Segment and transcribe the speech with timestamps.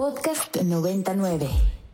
[0.00, 1.46] Podcast 99.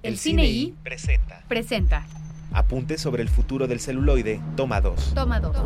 [0.05, 2.07] El Cine I presenta presenta
[2.53, 5.15] Apuntes sobre el futuro del celuloide, toma 2.
[5.15, 5.57] Toma 2.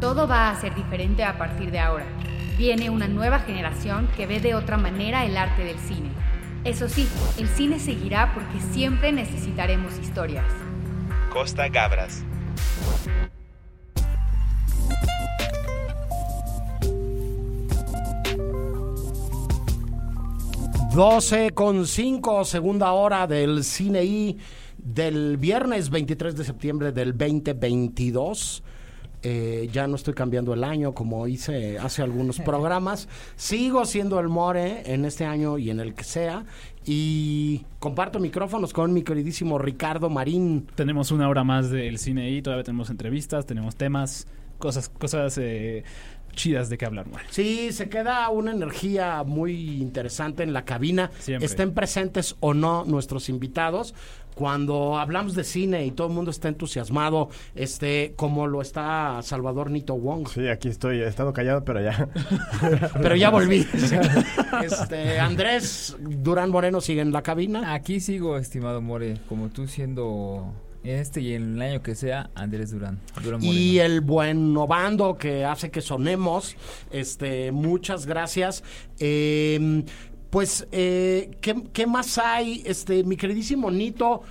[0.00, 2.06] Todo va a ser diferente a partir de ahora.
[2.56, 6.08] Viene una nueva generación que ve de otra manera el arte del cine.
[6.64, 7.06] Eso sí,
[7.36, 10.46] el cine seguirá porque siempre necesitaremos historias.
[11.30, 12.24] Costa Gabras.
[20.96, 24.38] Doce con cinco, segunda hora del Cine I
[24.78, 28.62] del viernes 23 de septiembre del 2022.
[29.22, 33.10] Eh, ya no estoy cambiando el año como hice hace algunos programas.
[33.36, 36.46] Sigo siendo el More en este año y en el que sea.
[36.86, 40.66] Y comparto micrófonos con mi queridísimo Ricardo Marín.
[40.76, 45.84] Tenemos una hora más del cine y todavía tenemos entrevistas, tenemos temas, cosas, cosas eh,
[46.36, 47.24] chidas de qué hablar, More.
[47.30, 51.10] Sí, se queda una energía muy interesante en la cabina.
[51.18, 51.46] Siempre.
[51.46, 53.94] Estén presentes o no nuestros invitados.
[54.36, 59.70] Cuando hablamos de cine y todo el mundo está entusiasmado, este, como lo está Salvador
[59.70, 60.28] Nito Wong.
[60.28, 61.00] Sí, aquí estoy.
[61.00, 62.08] He estado callado, pero ya.
[63.02, 63.66] Pero ya volví.
[64.62, 67.72] Este, Andrés Durán Moreno sigue en la cabina.
[67.74, 72.30] Aquí sigo, estimado More, como tú siendo en este y en el año que sea,
[72.34, 73.00] Andrés Durán.
[73.22, 73.52] Durán Moreno.
[73.52, 76.56] Y el buen Novando que hace que sonemos.
[76.90, 78.62] Este, muchas gracias.
[78.98, 79.84] Eh,
[80.30, 82.62] pues, eh, ¿qué, qué más hay?
[82.66, 84.22] Este, mi queridísimo Nito,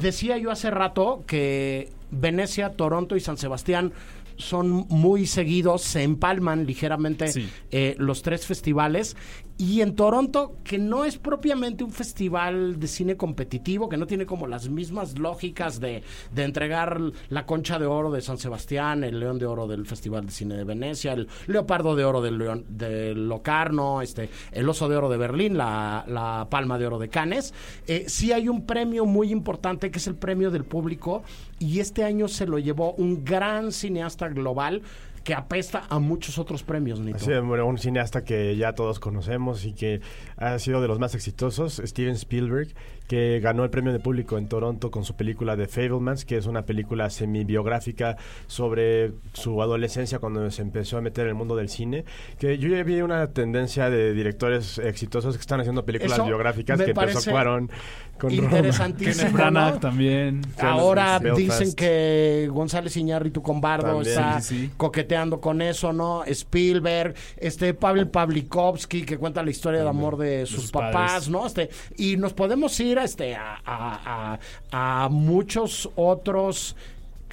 [0.00, 3.92] decía yo hace rato que Venecia, Toronto y San Sebastián
[4.36, 7.48] son muy seguidos, se empalman ligeramente Sí.
[7.70, 9.16] eh, los tres festivales.
[9.56, 14.26] Y en Toronto, que no es propiamente un festival de cine competitivo, que no tiene
[14.26, 16.02] como las mismas lógicas de,
[16.34, 20.26] de entregar la concha de oro de San Sebastián, el león de oro del Festival
[20.26, 24.88] de Cine de Venecia, el leopardo de oro del León, de Locarno, este, el oso
[24.88, 27.54] de oro de Berlín, la, la palma de oro de Cannes.
[27.86, 31.22] Eh, sí hay un premio muy importante que es el premio del público
[31.60, 34.82] y este año se lo llevó un gran cineasta global
[35.24, 37.16] que apesta a muchos otros premios, Nito.
[37.16, 40.00] Es, bueno, un cineasta que ya todos conocemos y que
[40.36, 42.68] ha sido de los más exitosos, Steven Spielberg,
[43.08, 46.46] que ganó el premio de público en Toronto con su película The Fablemans, que es
[46.46, 51.68] una película semi-biográfica sobre su adolescencia cuando se empezó a meter en el mundo del
[51.68, 52.04] cine.
[52.38, 56.80] Que yo ya vi una tendencia de directores exitosos que están haciendo películas Eso biográficas
[56.80, 57.70] que empezó Cuarón
[58.18, 58.44] con Roma.
[58.44, 59.36] Interesantísimo.
[59.36, 59.78] Kenneth ¿no?
[59.80, 60.40] También.
[60.58, 61.38] Ahora Belfast.
[61.38, 64.08] dicen que González Iñárritu con Bardo También.
[64.08, 64.70] está Sí, sí.
[65.14, 66.24] Coqueteando con eso, ¿no?
[66.24, 71.28] Spielberg, este Pavel Pavlikovsky que cuenta la historia de amor de sus, sus papás, padres.
[71.28, 71.46] ¿no?
[71.46, 74.38] Este y nos podemos ir a este a, a-
[74.72, 76.74] a- a muchos otros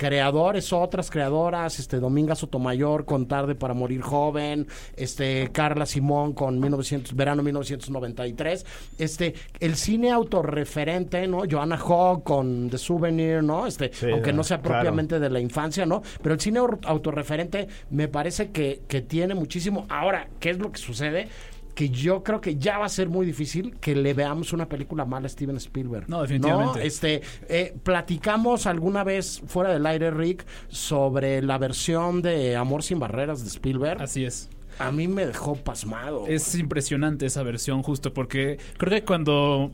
[0.06, 4.66] creadores, otras creadoras, este Dominga Sotomayor con Tarde para morir joven,
[4.98, 8.66] este Carla Simón con 1900 verano 1993,
[8.98, 11.44] este el cine autorreferente, ¿no?
[11.48, 13.68] Joanna Hogg con The Souvenir, ¿no?
[13.68, 14.80] Este, Sí, aunque no no, sea claro.
[14.80, 16.02] propiamente de la infancia, ¿no?
[16.24, 19.86] Pero el cine au- autorreferente me parece que, que tiene muchísimo.
[19.88, 21.28] Ahora, ¿qué es lo que sucede?
[21.74, 25.06] Que yo creo que ya va a ser muy difícil que le veamos una película
[25.06, 26.10] mala a Steven Spielberg.
[26.10, 26.86] No, definitivamente.
[26.86, 33.00] Este, eh, platicamos alguna vez fuera del aire, Rick, sobre la versión de Amor sin
[33.00, 34.02] barreras de Spielberg.
[34.02, 34.50] Así es.
[34.80, 36.26] A mí me dejó pasmado.
[36.28, 39.72] Es impresionante esa versión justo porque creo que cuando...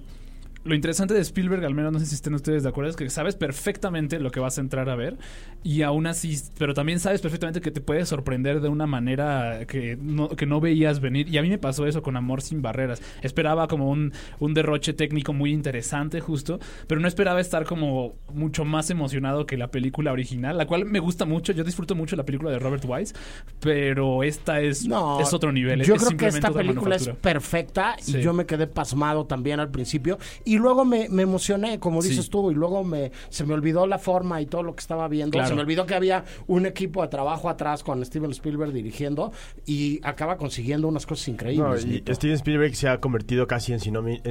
[0.68, 3.10] Lo interesante de Spielberg, al menos no sé si estén ustedes de acuerdo, es que
[3.10, 5.18] sabes perfectamente lo que vas a entrar a ver
[5.64, 9.98] y aún así, pero también sabes perfectamente que te puede sorprender de una manera que
[10.00, 11.28] no, que no veías venir.
[11.30, 13.02] Y a mí me pasó eso con Amor sin Barreras.
[13.22, 18.66] Esperaba como un, un derroche técnico muy interesante justo, pero no esperaba estar como mucho
[18.66, 21.54] más emocionado que la película original, la cual me gusta mucho.
[21.54, 23.14] Yo disfruto mucho la película de Robert Wise,
[23.60, 25.82] pero esta es, No, es otro nivel.
[25.84, 28.18] Yo es creo que esta película es perfecta Sí.
[28.18, 30.18] y yo me quedé pasmado también al principio.
[30.46, 32.10] Y luego me, me emocioné, como Sí.
[32.10, 35.08] dices tú, y luego me se me olvidó la forma y todo lo que estaba
[35.08, 35.32] viendo.
[35.34, 35.48] Claro.
[35.50, 39.32] Se me olvidó que había un equipo de trabajo atrás con Steven Spielberg dirigiendo
[39.66, 41.86] y acaba consiguiendo unas cosas No, increíbles.
[41.86, 42.14] y Nito.
[42.14, 43.80] Steven Spielberg se ha convertido casi en,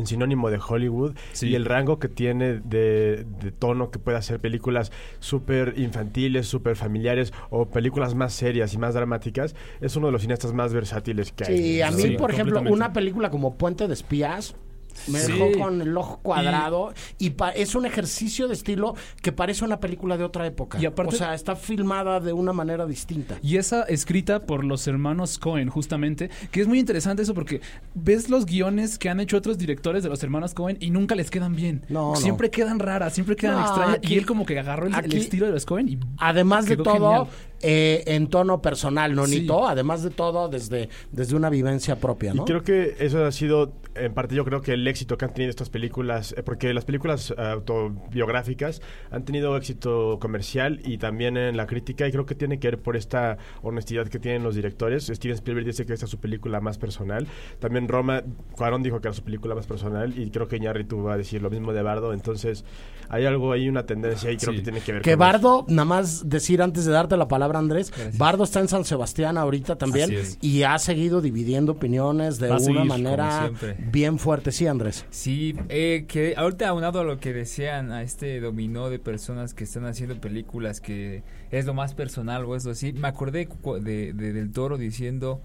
[0.06, 1.49] sinónimo de Hollywood Sí.
[1.49, 6.76] y el rango que tiene de, de tono que puede hacer películas súper infantiles, súper
[6.76, 11.32] familiares o películas más serias y más dramáticas es uno de los cineastas más versátiles
[11.32, 11.58] que hay.
[11.58, 14.55] Sí, a mí, Sí, por ejemplo, una película como Puente de Espías
[15.08, 15.32] me Sí.
[15.32, 19.81] dejó con el ojo cuadrado y, pa- es un ejercicio de estilo que parece una
[19.81, 20.78] película de otra época.
[20.81, 23.38] Y aparte- o sea, está filmada de una manera distinta.
[23.43, 27.60] Y esa escrita por los hermanos Cohen, justamente, que es muy interesante eso porque
[27.94, 31.31] ves los guiones que han hecho otros directores de los hermanos Cohen y nunca les
[31.31, 31.84] quedan bien.
[31.88, 32.16] No, no.
[32.16, 33.96] siempre quedan raras, siempre quedan No, extrañas.
[33.96, 36.93] aquí- y él como que agarró el, estilo de los Cohen y Además de todo,
[36.94, 37.26] genial.
[37.62, 39.47] Eh, en tono personal, ¿no, Sí.
[39.67, 42.43] Además de todo, desde, desde una vivencia propia, ¿no?
[42.43, 45.35] Y creo que eso ha sido, en parte, yo creo que el éxito que han
[45.35, 51.37] tenido estas películas, eh, porque las películas eh, autobiográficas han tenido éxito comercial y también
[51.37, 54.55] en la crítica, y creo que tiene que ver por esta honestidad que tienen los
[54.55, 55.06] directores.
[55.06, 57.26] Steven Spielberg dice que esta es su película más personal.
[57.58, 58.23] También Roma,
[58.56, 61.43] Cuarón dijo que era su película más personal, y creo que Iñárritu va a decir
[61.43, 62.12] lo mismo de Bardo.
[62.12, 62.64] Entonces,
[63.08, 64.58] hay algo ahí, una tendencia, y creo Sí.
[64.58, 67.56] que tiene que ver Que con Bardo, nada más decir antes de darte la palabra,
[67.58, 68.19] Andrés, Gracias.
[68.19, 70.11] Bardo está en San Sebastián ahorita también
[70.41, 73.50] y ha seguido dividiendo opiniones de Va una seguir, manera
[73.91, 74.53] bien fuerte.
[74.53, 75.05] Sí, Andrés.
[75.11, 79.64] Sí, eh, que ahorita aunado a lo que decían a este dominó de personas que
[79.64, 83.49] están haciendo películas que es lo más personal o eso así, me acordé
[83.81, 85.41] de, de- del toro diciendo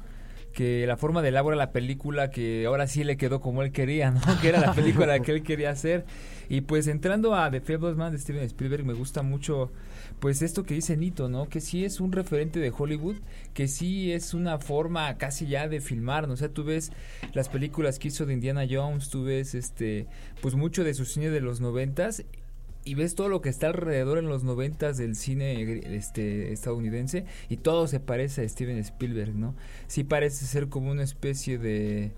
[0.53, 4.11] que la forma de elaborar la película que ahora sí le quedó como él quería,
[4.11, 4.19] ¿no?
[4.41, 6.03] Que era la película que él quería hacer.
[6.49, 9.71] Y pues entrando a The Fableman de Steven Spielberg me gusta mucho
[10.21, 11.49] pues esto que dice Nito, ¿no?
[11.49, 13.15] Que sí es un referente de Hollywood,
[13.55, 16.35] que sí es una forma casi ya de filmar, ¿no?
[16.35, 16.91] O sea, tú ves
[17.33, 20.05] las películas que hizo de Indiana Jones, tú ves este
[20.39, 22.23] pues mucho de su cine de los noventas
[22.85, 27.57] y ves todo lo que está alrededor en los noventas del cine este estadounidense y
[27.57, 29.55] todo se parece a Steven Spielberg, ¿no?
[29.87, 32.11] Sí parece ser como una especie de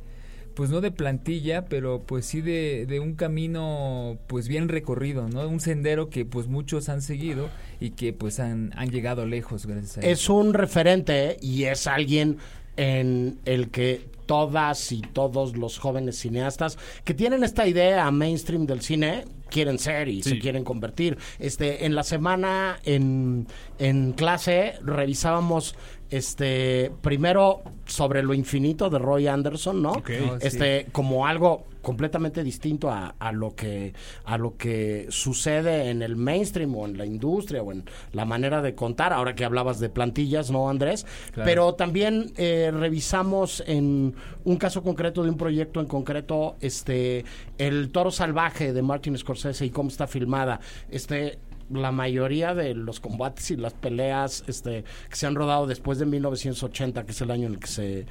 [0.54, 5.48] pues no de plantilla, pero pues sí de, de un camino pues bien recorrido, ¿no?
[5.48, 9.98] Un sendero que pues muchos han seguido y que pues han, han llegado lejos gracias
[9.98, 10.34] a Es eso.
[10.36, 12.38] un referente y es alguien
[12.76, 18.82] en el que todas y todos los jóvenes cineastas que tienen esta idea mainstream del
[18.82, 21.18] cine quieren ser y se quieren convertir.
[21.38, 23.46] Este, en la semana en,
[23.78, 25.76] en clase revisábamos
[26.18, 30.02] este primero sobre lo infinito de Roy Anderson, ¿no?
[30.06, 30.14] Sí.
[30.42, 33.94] Este, como algo completamente distinto a, a lo que
[34.24, 37.84] a lo que sucede en el mainstream o en la industria o en
[38.14, 41.46] la manera de contar ahora que hablabas de plantillas no Andrés Claro.
[41.46, 47.26] pero también eh, revisamos en un caso concreto de un proyecto en concreto este
[47.58, 51.40] el toro salvaje de Martin Scorsese y cómo está filmada este
[51.74, 56.06] la mayoría de los combates y las peleas este, que se han rodado después de
[56.06, 58.06] 1980, que es el año en el que se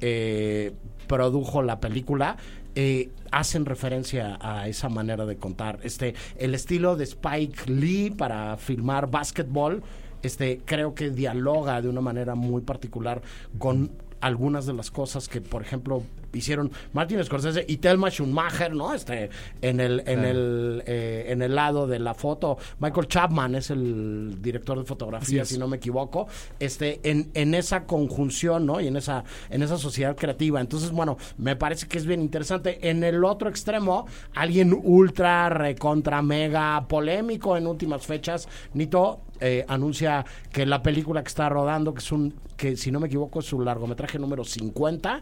[0.00, 0.72] eh,
[1.06, 2.36] produjo la película,
[2.74, 5.78] eh, hacen referencia a esa manera de contar.
[5.82, 9.82] Este, el estilo de Spike Lee para filmar básquetbol,
[10.22, 13.22] este, creo que dialoga de una manera muy particular
[13.58, 16.02] con algunas de las cosas que, por ejemplo,
[16.38, 18.94] hicieron Martin Scorsese y Thelma Schumacher, ¿no?
[18.94, 19.30] Este,
[19.62, 24.40] en el, en el, eh, en el lado de la foto, Michael Chapman es el
[24.40, 26.26] director de fotografía, si no me equivoco,
[26.58, 28.80] este, en, en esa conjunción, ¿no?
[28.80, 30.60] Y en esa, en esa sociedad creativa.
[30.60, 32.88] Entonces, bueno, me parece que es bien interesante.
[32.88, 40.24] En el otro extremo, alguien ultra, recontra, mega polémico en últimas fechas, Nito eh, anuncia
[40.52, 43.46] que la película que está rodando, que es un, que si no me equivoco es
[43.46, 45.20] su largometraje número 50,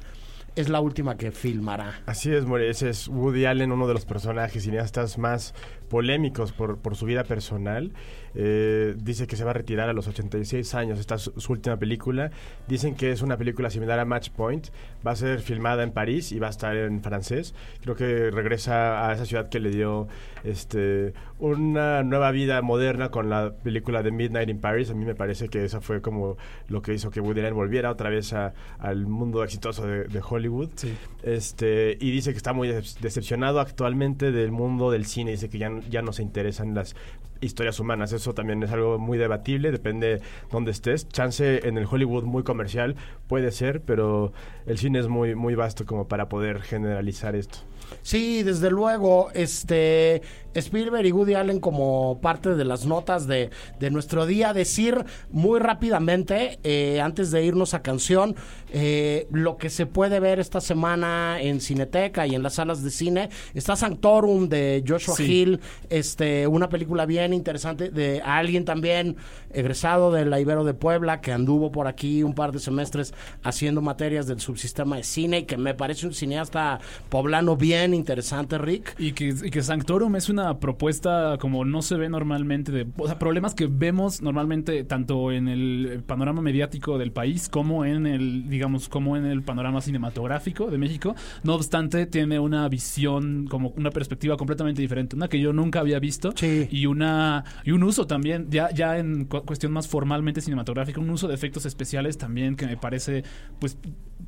[0.56, 2.00] es la última que filmará.
[2.06, 2.68] Así es, More.
[2.68, 5.54] Ese es Woody Allen, uno de los personajes cineastas más
[5.92, 7.92] polémicos por, por su vida personal.
[8.34, 10.98] Eh, dice que se va a retirar a los 86 años.
[10.98, 12.30] Esta es su, última película.
[12.66, 14.68] Dicen que es una película similar a Match Point.
[15.06, 17.54] Va a ser filmada en París y va a estar en francés.
[17.82, 20.08] Creo que regresa a esa ciudad que le dio
[20.44, 24.88] este, una nueva vida moderna con la película de Midnight in Paris.
[24.90, 27.90] A mí me parece que eso fue como lo que hizo que Woody Allen volviera
[27.90, 30.70] otra vez a- al mundo exitoso de, de Hollywood.
[30.76, 30.94] Sí.
[31.22, 35.32] Este, y dice que está muy dece- decepcionado actualmente del mundo del cine.
[35.32, 36.94] Dice que ya, ya no se interesan las
[37.40, 38.12] historias humanas.
[38.12, 40.20] Eso también es algo muy debatible, depende
[40.50, 41.08] dónde estés.
[41.08, 42.96] Chance en el Hollywood muy comercial
[43.26, 44.32] puede ser, pero
[44.66, 47.58] el cine es muy, muy vasto como para poder generalizar esto.
[48.02, 50.22] Sí, desde luego, este
[50.54, 55.60] Spielberg y Woody Allen como parte de las notas de, de nuestro día, decir muy
[55.60, 58.36] rápidamente, eh, antes de irnos a canción,
[58.72, 62.90] eh, lo que se puede ver esta semana en Cineteca y en las salas de
[62.90, 65.24] cine, está Sanctorum de Joshua Sí.
[65.24, 69.16] Hill, este, una película bien interesante de alguien también
[69.52, 73.82] egresado de la Ibero de Puebla que anduvo por aquí un par de semestres haciendo
[73.82, 78.94] materias del subsistema de cine y que me parece un cineasta poblano bien interesante, Rick.
[78.98, 83.06] Y que, y que Sanctorum es una propuesta como no se ve normalmente, de, o
[83.06, 88.48] sea, problemas que vemos normalmente tanto en el panorama mediático del país como en el,
[88.48, 91.14] digamos, como en el panorama cinematográfico de México.
[91.42, 95.98] No obstante, tiene una visión, como una perspectiva completamente diferente, una que yo nunca había
[95.98, 96.68] visto Sí.
[96.70, 101.10] y una y un uso también, ya, ya en cu- cuestión más formalmente cinematográfica, un
[101.10, 103.24] uso de efectos especiales también que me parece,
[103.58, 103.76] pues,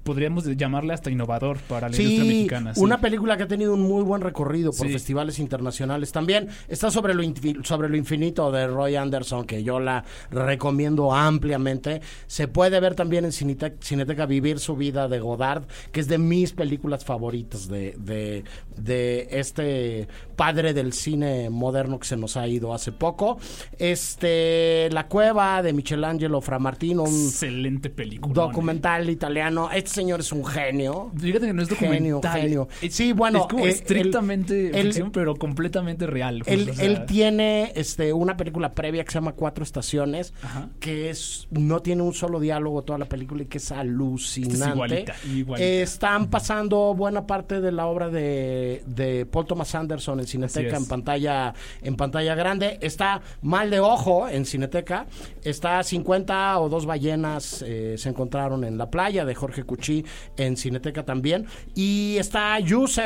[0.02, 2.74] podríamos llamarle hasta innovador para la industria Sí, mexicana.
[2.74, 2.80] sí.
[2.80, 4.92] una película que ha tenido un muy buen recorrido por Sí.
[4.92, 6.48] festivales internacionales también.
[6.68, 7.22] Está sobre lo,
[7.62, 12.00] sobre lo infinito de Roy Anderson, que yo la recomiendo ampliamente.
[12.26, 16.18] Se puede ver también en Cinete- Cineteca Vivir su vida de Godard, que es de
[16.18, 18.44] mis películas favoritas de, de,
[18.76, 23.38] de este padre del cine moderno que se nos ha ido hace poco.
[23.78, 28.34] Este, La Cueva de Michelangelo Framartino, un Excelente película.
[28.34, 29.70] documental italiano.
[29.72, 31.12] Este señor es un genio.
[31.16, 32.40] Fíjate que no es Genio, documental.
[32.40, 32.68] genio.
[32.82, 36.42] Es- Sí, bueno, Es como eh, estrictamente él- ficción, pero completamente real.
[36.46, 40.68] Él, o sea, él tiene este, una película previa que se llama Cuatro Estaciones, Ajá.
[40.80, 44.54] que es no tiene un solo diálogo toda la película y que es alucinante.
[44.64, 45.66] Es igualita, igualita.
[45.66, 50.76] Eh, están pasando buena parte de la obra de, de Paul Thomas Anderson en Cineteca
[50.76, 50.82] es.
[50.82, 52.78] en pantalla en pantalla grande.
[52.80, 55.06] Está Mal de Ojo en Cineteca.
[55.42, 60.04] Está 50 o dos ballenas eh, se encontraron en la playa de Jorge Cuchí
[60.36, 61.46] en Cineteca también.
[61.74, 62.58] Y está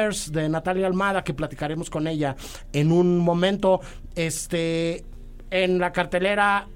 [0.09, 2.37] De Natalia Almada que platicaremos con ella
[2.73, 3.81] en un momento.
[4.15, 5.05] Este
[5.51, 6.69] en la cartelera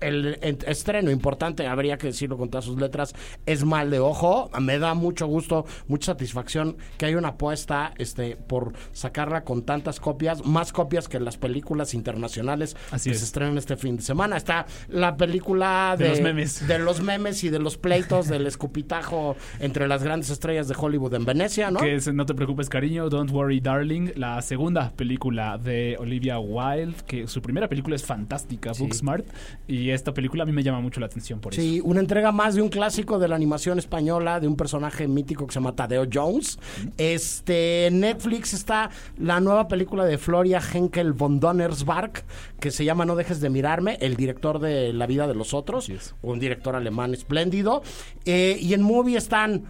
[0.00, 3.14] el, en- estreno importante, habría que decirlo con todas sus letras,
[3.46, 4.50] es mal de ojo.
[4.60, 10.00] Me da mucho gusto, mucha satisfacción que haya una apuesta este, por sacarla con tantas
[10.00, 13.20] copias, más copias que las películas internacionales Así que es.
[13.20, 14.36] se estrenan este fin de semana.
[14.36, 16.66] Está la película De de, los memes.
[16.68, 21.14] de los memes y de los pleitos del escupitajo entre las grandes estrellas de Hollywood
[21.14, 21.80] en Venecia, ¿no?
[21.80, 26.96] Que es No te preocupes, cariño, Don't Worry, Darling, la segunda película de Olivia Wilde,
[27.06, 29.26] que su primera película es fantástica, Booksmart,
[29.66, 31.60] y esta película a mí me llama mucho la atención por eso.
[31.60, 35.46] Sí, una entrega más de un clásico de la animación española, de un personaje mítico
[35.46, 36.58] que se llama Tadeo Jones.
[36.96, 42.24] Este, en Netflix está la nueva película de Floria Henkel von Donnersmarck,
[42.60, 45.90] que se llama No dejes de mirarme, el director de La vida de los otros,
[46.22, 47.82] un director alemán espléndido.
[48.24, 49.66] Eh, y en Movie están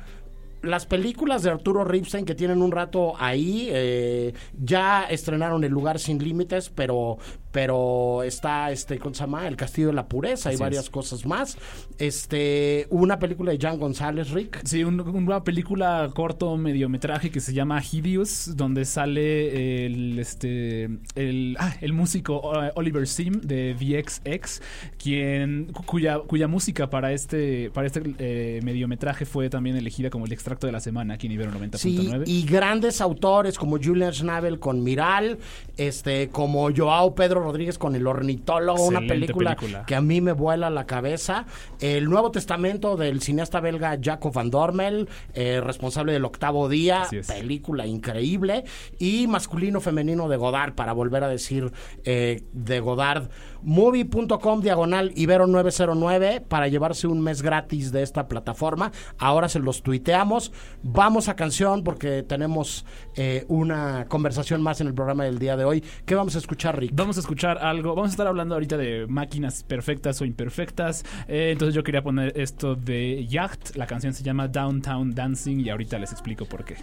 [0.62, 5.98] las películas de Arturo Ripstein que tienen un rato ahí eh, ya estrenaron El lugar
[5.98, 7.18] sin límites, pero
[7.56, 9.48] pero está este ¿cómo se llama?
[9.48, 10.90] El castillo de la pureza y varias es.
[10.90, 11.56] cosas más.
[11.98, 14.60] Este, una película de Jan González Rick.
[14.64, 21.56] Sí, un- una película corto mediometraje que se llama Hideous, donde sale el este el,
[21.58, 24.60] ah, el músico uh, Oliver Sim de VXX,
[25.02, 30.26] quien cu- cuya cuya música para este para este eh, mediometraje fue también elegida como
[30.26, 31.76] el extracto de la semana aquí en Ibero 90.9.
[31.78, 35.38] Sí, y grandes autores como Julian Schnabel con Miral,
[35.78, 39.86] este, como Joao Pedro Rodríguez con El Ornitólogo, una película, película.
[39.86, 41.46] que a mí me vuela la cabeza.
[41.80, 47.86] El Nuevo Testamento del cineasta belga Jacob Van Dormel, eh, responsable del Octavo Día, película
[47.86, 48.64] increíble.
[48.98, 51.72] Y Masculino Femenino de Godard, para volver a decir
[52.04, 53.28] eh, de Godard.
[53.66, 58.92] Movie.com diagonal Ibero 909 para llevarse un mes gratis de esta plataforma.
[59.18, 60.52] Ahora se los tuiteamos.
[60.84, 65.64] Vamos a canción porque tenemos eh, una conversación más en el programa del día de
[65.64, 65.84] hoy.
[66.04, 66.92] ¿Qué vamos a escuchar, Rick?
[66.94, 67.96] Vamos a escuchar algo.
[67.96, 71.04] Vamos a estar hablando ahorita de máquinas perfectas o imperfectas.
[71.26, 73.74] Eh, entonces yo quería poner esto de Yacht.
[73.74, 76.76] La canción se llama Downtown Dancing y ahorita les explico por qué.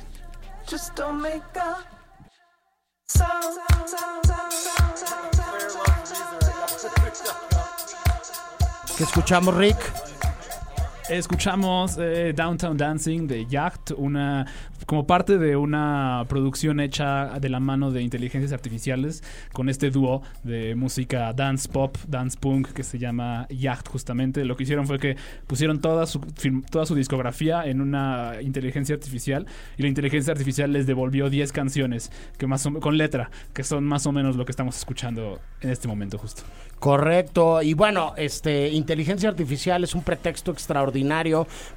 [0.70, 1.78] Just don't make a
[3.08, 3.54] sound.
[9.04, 10.03] ¿Qué escuchamos, Rick?
[11.10, 14.46] Escuchamos eh, Downtown Dancing de Yacht, una
[14.86, 20.22] como parte de una producción hecha de la mano de inteligencias artificiales con este dúo
[20.44, 24.46] de música dance pop, dance punk que se llama Yacht justamente.
[24.46, 26.22] Lo que hicieron fue que pusieron toda su
[26.72, 29.46] toda su discografía en una inteligencia artificial
[29.78, 34.06] y la inteligencia artificial les devolvió 10 canciones que más con letra, que son más
[34.06, 36.44] o menos lo que estamos escuchando en este momento justo.
[36.80, 37.62] Correcto.
[37.62, 40.93] Y bueno, este inteligencia artificial es un pretexto extraordinario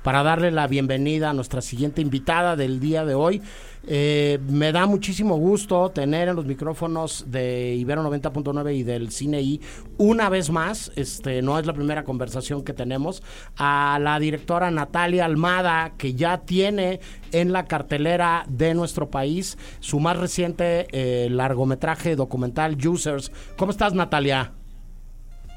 [0.03, 3.41] para darle la bienvenida a nuestra siguiente invitada del día de hoy.
[3.89, 9.41] Eh, me da muchísimo gusto tener en los micrófonos de Ibero 90.9 y del Cine
[9.41, 9.61] I
[9.97, 13.23] una vez más, este no es la primera conversación que tenemos,
[13.57, 17.01] a la directora Natalia Almada, que ya tiene
[17.33, 23.31] en la cartelera de nuestro país su más reciente eh, largometraje documental Users.
[23.57, 24.53] ¿Cómo estás, Natalia?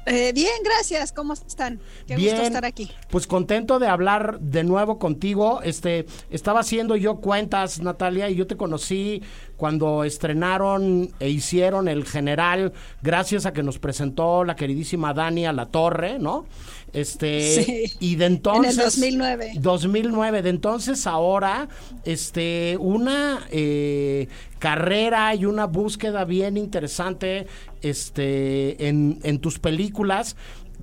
[0.06, 1.12] Eh, bien, gracias.
[1.12, 1.80] ¿Cómo están?
[2.06, 2.30] Qué Bien.
[2.30, 2.90] gusto estar aquí.
[3.10, 5.60] Pues contento de hablar de nuevo contigo.
[5.62, 9.22] Este, estaba haciendo yo cuentas, Natalia, y yo te conocí
[9.56, 15.52] cuando estrenaron e hicieron El General, gracias a que nos presentó la queridísima Dani a
[15.52, 16.46] la Torre, ¿no?
[16.92, 17.84] Este, Sí.
[18.00, 19.52] y de entonces En el 2009.
[19.60, 21.68] 2009, de entonces ahora,
[22.04, 24.28] este, una eh,
[24.58, 27.46] carrera y una búsqueda bien interesante,
[27.82, 30.36] este, en, en tus películas.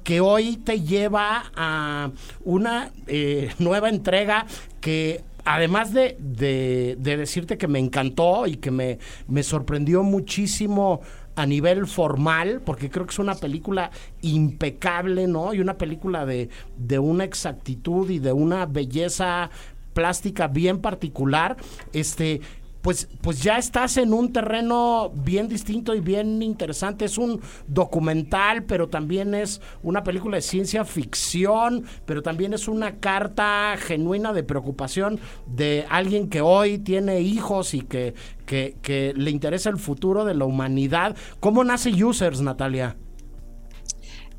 [0.03, 2.11] que hoy te lleva a
[2.45, 4.45] una eh, nueva entrega
[4.79, 11.01] que además de, de, de, decirte que me encantó y que me, me sorprendió muchísimo
[11.37, 13.91] a nivel formal, porque creo que es una película
[14.21, 15.53] impecable, ¿no?
[15.53, 19.51] Y una película de, de una exactitud y de una belleza
[19.93, 21.55] plástica bien particular.
[21.93, 22.41] Este,
[22.87, 27.03] pues, pues ya estás en un terreno bien distinto y bien interesante.
[27.03, 33.01] Es un documental, pero también es una película de ciencia ficción, pero también es una
[33.01, 38.13] carta genuina de preocupación de alguien que hoy tiene hijos y que,
[38.45, 41.17] que, que le interesa el futuro de la humanidad.
[41.41, 42.95] ¿Cómo nace Users, Natalia?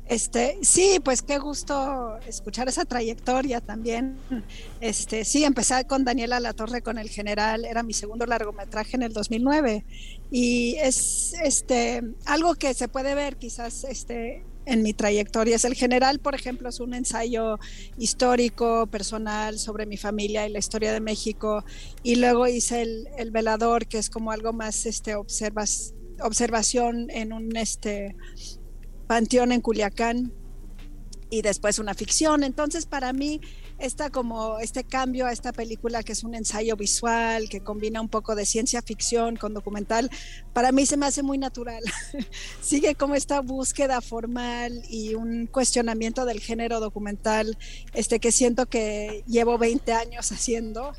[0.09, 4.17] Este, sí, pues qué gusto escuchar esa trayectoria también.
[4.81, 9.13] Este, sí, empecé con Daniela Latorre con El General, era mi segundo largometraje en el
[9.13, 9.85] 2009
[10.31, 15.57] y es este algo que se puede ver quizás este en mi trayectoria.
[15.57, 17.59] Es el general, por ejemplo, es un ensayo
[17.99, 21.63] histórico, personal sobre mi familia y la historia de México.
[22.01, 27.55] Y luego hice el, el velador, que es como algo más este, observación en un
[27.55, 28.15] este,
[29.09, 30.31] Panteón en Culiacán
[31.31, 32.43] y después una ficción.
[32.43, 33.41] Entonces, para mí,
[33.79, 38.09] esta como este cambio a esta película que es un ensayo visual, que combina un
[38.09, 40.11] poco de ciencia ficción con documental,
[40.53, 41.81] para mí se me hace muy natural.
[42.61, 47.57] Sigue como esta búsqueda formal y un cuestionamiento del género documental,
[47.95, 50.93] este que siento que llevo 20 años haciendo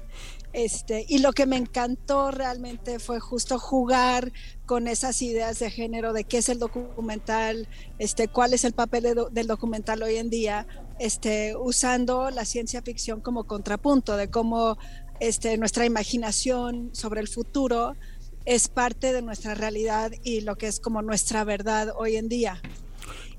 [0.53, 4.33] este, y lo que me encantó realmente fue justo jugar
[4.71, 7.67] con esas ideas de género, de qué es el documental,
[7.99, 10.65] este, cuál es el papel del documental hoy en día,
[11.01, 14.79] este, usando la ciencia ficción como contrapunto, de cómo
[15.19, 17.97] este, nuestra imaginación sobre el futuro
[18.45, 22.63] es parte de nuestra realidad y lo que es como nuestra verdad hoy en día.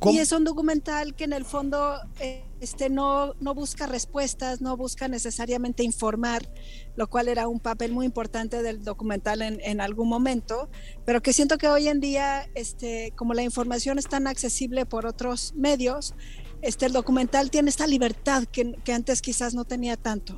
[0.03, 1.99] Y es un documental que en el fondo
[2.59, 6.49] este, no, no busca respuestas, no busca necesariamente informar,
[6.95, 10.69] lo cual era un papel muy importante del documental en, en algún momento,
[11.05, 15.05] pero que siento que hoy en día, este, como la información es tan accesible por
[15.05, 16.15] otros medios,
[16.61, 20.37] este, el documental tiene esta libertad que, que antes quizás no tenía tanto.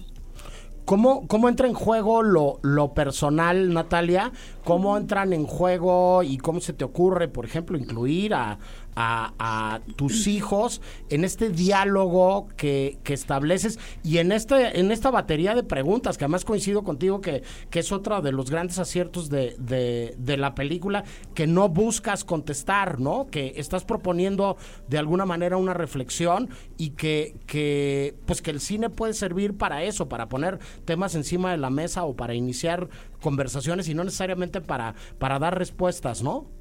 [0.85, 4.33] ¿Cómo, ¿Cómo, entra en juego lo, lo, personal, Natalia?
[4.63, 8.58] ¿Cómo entran en juego y cómo se te ocurre, por ejemplo, incluir a,
[8.95, 15.62] a, tus hijos en este diálogo que, estableces y en, este, en esta batería de
[15.62, 20.38] preguntas, que además coincido contigo que, que es otro de los grandes aciertos de, de,
[20.38, 21.04] la película,
[21.36, 23.28] que no buscas contestar, ¿no?
[23.28, 28.89] Que estás proponiendo de alguna manera una reflexión y que, que, pues que el cine
[28.89, 32.89] puede servir para eso, para poner temas encima de la mesa o para iniciar
[33.23, 36.51] conversaciones y no necesariamente para, para dar respuestas, ¿no?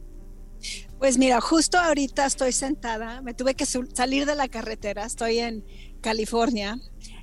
[0.99, 5.65] Pues mira, justo ahorita estoy sentada, me tuve que salir de la carretera, estoy en
[6.01, 6.79] California,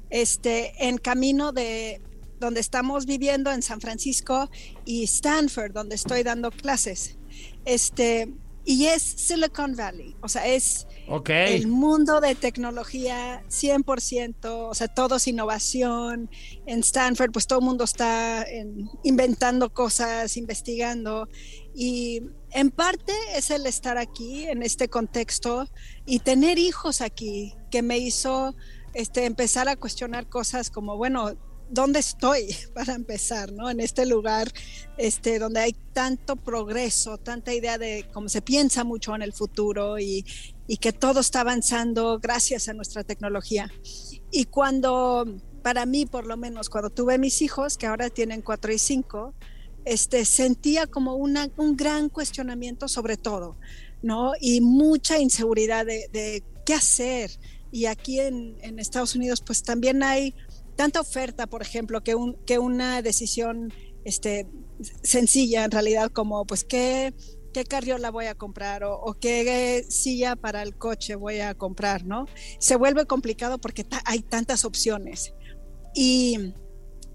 [0.09, 2.01] este, en camino de
[2.39, 4.49] donde estamos viviendo en San Francisco
[4.85, 7.17] y Stanford, donde estoy dando clases.
[7.65, 8.33] Este,
[8.69, 10.85] y es Silicon Valley, o sea, es
[11.25, 16.29] el mundo de tecnología 100%, o sea, todo es innovación.
[16.67, 18.45] En Stanford, pues todo el mundo está
[19.01, 21.27] inventando cosas, investigando.
[21.73, 25.67] Y en parte es el estar aquí, en este contexto,
[26.05, 28.55] y tener hijos aquí, que me hizo
[28.93, 31.31] este, empezar a cuestionar cosas como, bueno,
[31.69, 33.69] dónde estoy para empezar, ¿no?
[33.69, 34.51] En este lugar
[34.97, 39.99] este, donde hay tanto progreso, tanta idea de cómo se piensa mucho en el futuro
[39.99, 40.25] y,
[40.67, 43.71] y que todo está avanzando gracias a nuestra tecnología.
[44.31, 45.25] Y cuando,
[45.63, 49.33] para mí por lo menos, cuando tuve mis hijos, que ahora tienen cuatro y cinco,
[49.85, 53.57] este, sentía como una, un gran cuestionamiento sobre todo,
[54.01, 54.33] ¿no?
[54.39, 57.31] Y mucha inseguridad de, qué hacer.
[57.71, 60.35] Y aquí en, en Estados Unidos, pues también hay
[60.79, 63.73] tanta oferta, por ejemplo, que, un, que una decisión
[64.05, 64.47] este,
[65.03, 67.13] sencilla en realidad como pues qué,
[67.53, 72.05] qué carriola voy a comprar o, o, qué silla para el coche voy a comprar,
[72.05, 72.27] ¿no?
[72.59, 75.33] Se vuelve complicado porque hay tantas opciones.
[75.93, 76.53] Y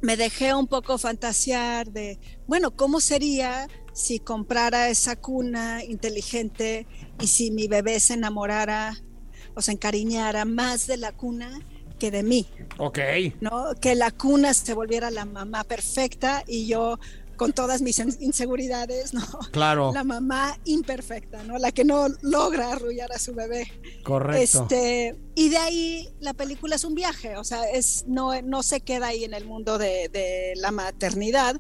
[0.02, 6.86] me dejé un poco fantasear de, bueno, ¿cómo sería si comprara esa cuna inteligente
[7.18, 8.94] y si mi bebé se enamorara
[9.54, 11.66] o se encariñara más de la cuna
[11.98, 12.48] que de mí.
[12.78, 12.98] Ok.
[13.40, 13.74] ¿No?
[13.80, 16.98] Que la cuna se volviera la mamá perfecta y yo
[17.36, 19.22] con todas mis inseguridades, ¿no?
[19.50, 19.92] Claro.
[19.92, 21.58] La mamá imperfecta, ¿no?
[21.58, 23.66] La que no logra arrullar a su bebé.
[24.02, 24.62] Correcto.
[24.62, 28.80] Este, y de ahí la película es un viaje, o sea, es, no, no se
[28.80, 31.56] queda ahí en el mundo de, de la maternidad,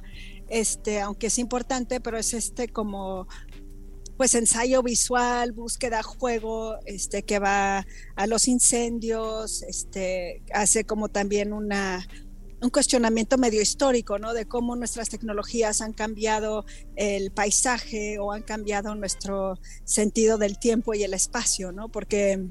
[0.48, 3.26] este, aunque es importante, pero es este como
[4.16, 11.52] pues ensayo visual, búsqueda, juego, este, que va a los incendios, este, hace como también
[11.52, 12.06] una,
[12.60, 14.32] un cuestionamiento medio histórico, ¿no?
[14.32, 16.64] De cómo nuestras tecnologías han cambiado
[16.96, 21.88] el paisaje o han cambiado nuestro sentido del tiempo y el espacio, ¿no?
[21.88, 22.46] Porque,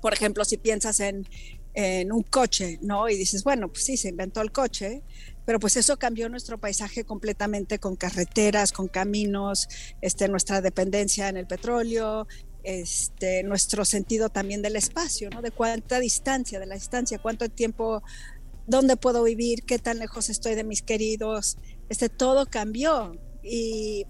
[0.00, 1.28] por ejemplo, si piensas en,
[1.74, 3.08] en un coche, ¿no?
[3.08, 5.02] Y dices, bueno, pues sí, se inventó el coche,
[5.44, 9.68] pero pues eso cambió nuestro paisaje completamente con carreteras, con caminos,
[10.00, 12.26] este, nuestra dependencia en el petróleo,
[12.62, 15.30] este, nuestro sentido también del espacio.
[15.42, 18.02] De cuánta distancia, de la distancia, cuánto tiempo,
[18.66, 24.06] dónde puedo vivir, qué tan lejos estoy de mis queridos, este, todo cambió y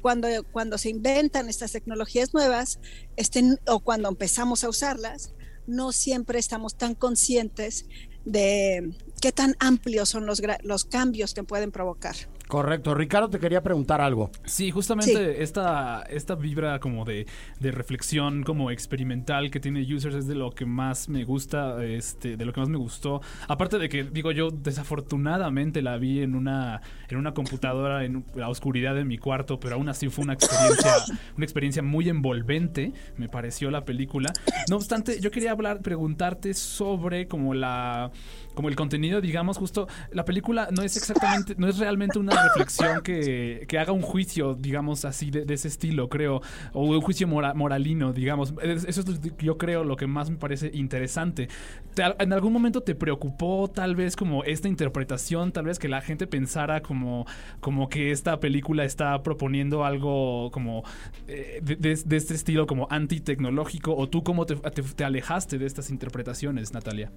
[0.00, 2.78] cuando, cuando se inventan estas tecnologías nuevas,
[3.16, 5.34] este, o cuando empezamos a usarlas,
[5.66, 7.86] no siempre estamos tan conscientes
[8.24, 12.16] de qué tan amplios son los, los cambios que pueden provocar.
[12.50, 12.96] Correcto.
[12.96, 14.32] Ricardo, te quería preguntar algo.
[14.44, 17.24] Sí, justamente Esta, esta vibra como de,
[17.60, 22.36] de, reflexión como experimental que tiene Users es de lo que más me gusta, este,
[22.36, 23.20] de lo que más me gustó.
[23.46, 28.48] Aparte de que, digo, yo desafortunadamente la vi en una, en una computadora en la
[28.48, 30.92] oscuridad de mi cuarto, pero aún así fue una experiencia,
[31.36, 34.32] una experiencia muy envolvente, me pareció la película.
[34.68, 38.10] No obstante, yo quería hablar, preguntarte sobre como la
[38.54, 43.02] como el contenido, digamos, justo la película no es exactamente, no es realmente una reflexión
[43.02, 48.12] que, que haga un juicio, digamos así, de, ese estilo, creo, o un juicio moralino,
[48.12, 48.54] digamos.
[48.62, 51.48] Eso es yo creo lo que más me parece interesante.
[51.96, 56.26] ¿En algún momento te preocupó tal vez como esta interpretación, tal vez que la gente
[56.26, 57.26] pensara como,
[57.60, 60.84] como que esta película está proponiendo algo como
[61.26, 67.10] eh, de, este estilo como antitecnológico, o tú cómo te alejaste de estas interpretaciones, Natalia?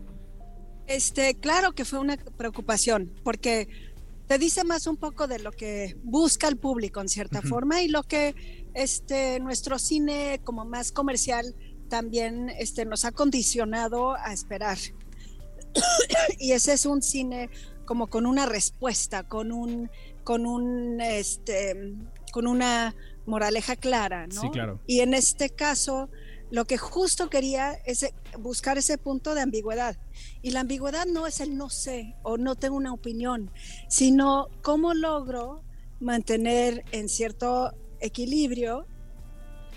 [0.87, 3.67] Este, claro que fue una preocupación, porque
[4.27, 7.87] te dice más un poco de lo que busca el público en cierta forma y
[7.87, 8.35] lo que
[8.73, 11.55] este nuestro cine como más comercial
[11.89, 14.77] también este, nos ha condicionado a esperar.
[16.39, 17.49] y ese es un cine
[17.85, 19.89] como con una respuesta, con un
[20.23, 21.95] con un este
[22.31, 24.41] con una moraleja clara, ¿no?
[24.41, 24.79] Sí, claro.
[24.87, 26.09] Y en este caso
[26.53, 28.05] lo que justo quería es
[28.37, 29.97] buscar ese punto de ambigüedad.
[30.43, 33.51] Y la ambigüedad no es el no sé o no tengo una opinión,
[33.89, 35.63] sino cómo logro
[35.99, 38.85] mantener en cierto equilibrio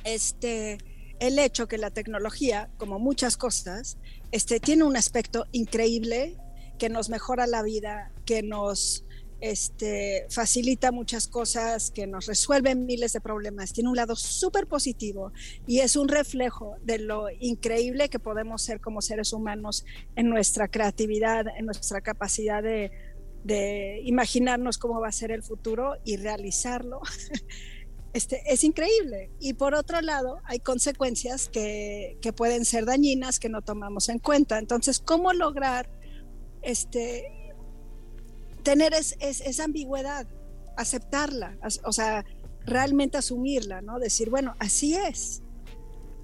[0.04, 0.76] este,
[1.18, 3.96] el hecho que la tecnología, como muchas cosas,
[4.30, 6.36] este, tiene un aspecto increíble
[6.78, 9.05] que nos mejora la vida, que nos
[9.40, 13.72] este, facilita muchas cosas, que nos resuelven miles de problemas.
[13.72, 15.32] Tiene un lado súper positivo
[15.66, 20.68] y es un reflejo de lo increíble que podemos ser como seres humanos en nuestra
[20.68, 22.90] creatividad, en nuestra capacidad de,
[24.02, 27.00] imaginarnos cómo va a ser el futuro y realizarlo.
[28.12, 29.30] Este, es increíble.
[29.40, 34.20] Y por otro lado, hay consecuencias que, que pueden ser dañinas que no tomamos en
[34.20, 34.58] cuenta.
[34.58, 35.90] Entonces, ¿cómo lograr
[36.62, 37.45] este,
[38.66, 40.26] tener esa ambigüedad,
[40.76, 42.24] aceptarla, o sea,
[42.64, 44.00] realmente asumirla, ¿no?
[44.00, 45.40] Decir, bueno, así es,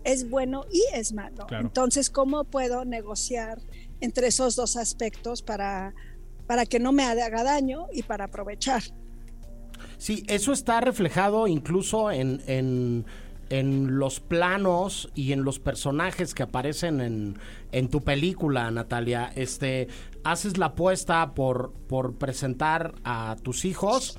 [0.02, 1.46] es bueno y es malo.
[1.50, 3.62] Entonces, ¿cómo puedo negociar
[4.00, 5.94] entre esos dos aspectos para,
[6.48, 8.82] para que no me haga daño y para aprovechar?
[9.98, 13.06] Sí, eso está reflejado incluso en, en,
[13.52, 17.38] en los planos y en los personajes que aparecen en,
[17.70, 19.30] en tu película, Natalia.
[19.36, 19.88] Este,
[20.24, 24.18] haces la apuesta por, por presentar a tus hijos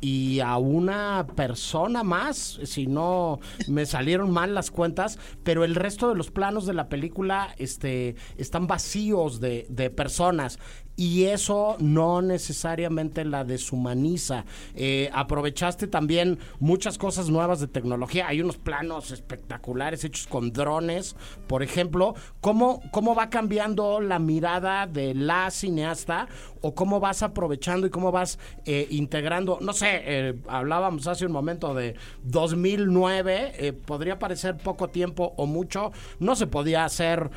[0.00, 6.08] y a una persona más, si no me salieron mal las cuentas, pero el resto
[6.08, 10.58] de los planos de la película este, están vacíos de, de personas
[10.96, 14.44] y eso no necesariamente la deshumaniza.
[14.74, 18.28] Eh, aprovechaste también muchas cosas nuevas de tecnología.
[18.28, 21.16] Hay unos planos espectaculares hechos con drones,
[21.48, 22.14] por ejemplo.
[22.40, 26.28] ¿Cómo, cómo va cambiando la mirada de la cineasta
[26.60, 29.58] o cómo vas aprovechando y cómo vas eh, integrando?
[29.60, 35.90] No sé, eh, hablábamos hace un momento de 2009, podría parecer poco tiempo o mucho.
[36.20, 37.30] No se podía hacer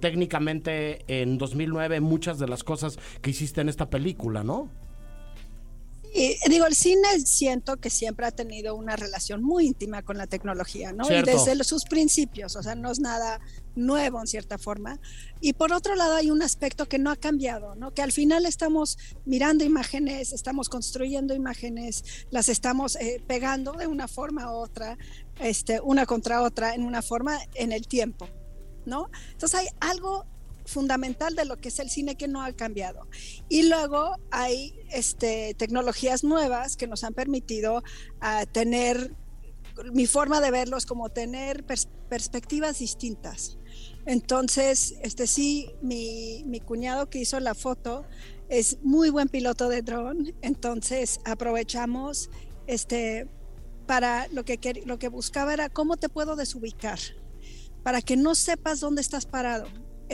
[0.00, 4.70] técnicamente en 2009 muchas de las cosas que hiciste en esta película, ¿no?
[6.16, 10.28] Y digo, el cine siento que siempre ha tenido una relación muy íntima con la
[10.28, 11.10] tecnología, ¿no?
[11.10, 13.40] Y desde sus principios, o sea, no es nada
[13.74, 15.00] nuevo en cierta forma.
[15.40, 17.92] Y por otro lado hay un aspecto que no ha cambiado, ¿no?
[17.92, 24.06] Que al final estamos mirando imágenes, estamos construyendo imágenes, las estamos eh, pegando de una
[24.06, 24.96] forma u otra,
[25.40, 28.28] este, una contra otra, en una forma en el tiempo,
[28.86, 29.10] ¿no?
[29.32, 30.26] Entonces hay algo
[30.66, 33.08] fundamental de lo que es el cine que no ha cambiado.
[33.48, 37.82] Y luego hay este, tecnologías nuevas que nos han permitido
[38.20, 39.14] ah, tener
[39.92, 43.58] mi forma de verlo es como tener pers- perspectivas distintas.
[44.06, 48.06] Entonces, este sí, mi, mi cuñado que hizo la foto
[48.48, 52.30] es muy buen piloto de dron, entonces aprovechamos
[52.66, 53.26] este
[53.86, 56.98] para lo que lo que buscaba era cómo te puedo desubicar
[57.82, 59.66] para que no sepas dónde estás parado,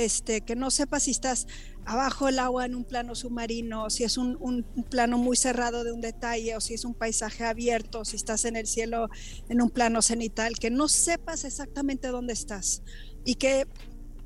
[0.04, 1.46] este, que no sepas si estás
[1.84, 5.84] abajo del agua en un plano submarino, si es un, un- un plano muy cerrado
[5.84, 9.08] de un detalle o si es un paisaje abierto, si estás en el cielo
[9.48, 12.82] en un plano cenital, que no sepas exactamente dónde estás
[13.24, 13.66] y que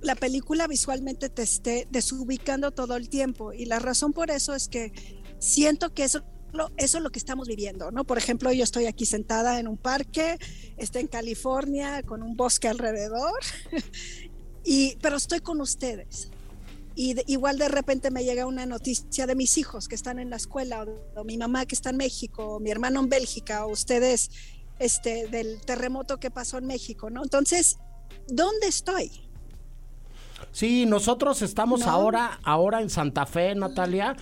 [0.00, 3.52] la película visualmente te esté desubicando todo el tiempo.
[3.52, 4.92] Y la razón por eso es que
[5.38, 6.22] siento que eso
[6.76, 8.04] eso es lo que estamos viviendo, ¿no?
[8.04, 10.38] Por ejemplo, yo estoy aquí sentada en un parque,
[10.76, 13.32] estoy en California con un bosque alrededor,
[14.64, 16.30] y, pero estoy con ustedes.
[16.96, 20.30] Y de- igual de repente me llega una noticia de mis hijos que están en
[20.30, 23.66] la escuela, o, o mi mamá que está en México, o mi hermano en Bélgica,
[23.66, 24.30] o ustedes
[24.78, 27.22] este, del terremoto que pasó en México, ¿no?
[27.22, 27.78] Entonces,
[28.28, 29.10] ¿dónde estoy?
[30.52, 31.90] Sí, nosotros estamos ¿No?
[31.90, 34.16] ahora, ahora en Santa Fe, Natalia.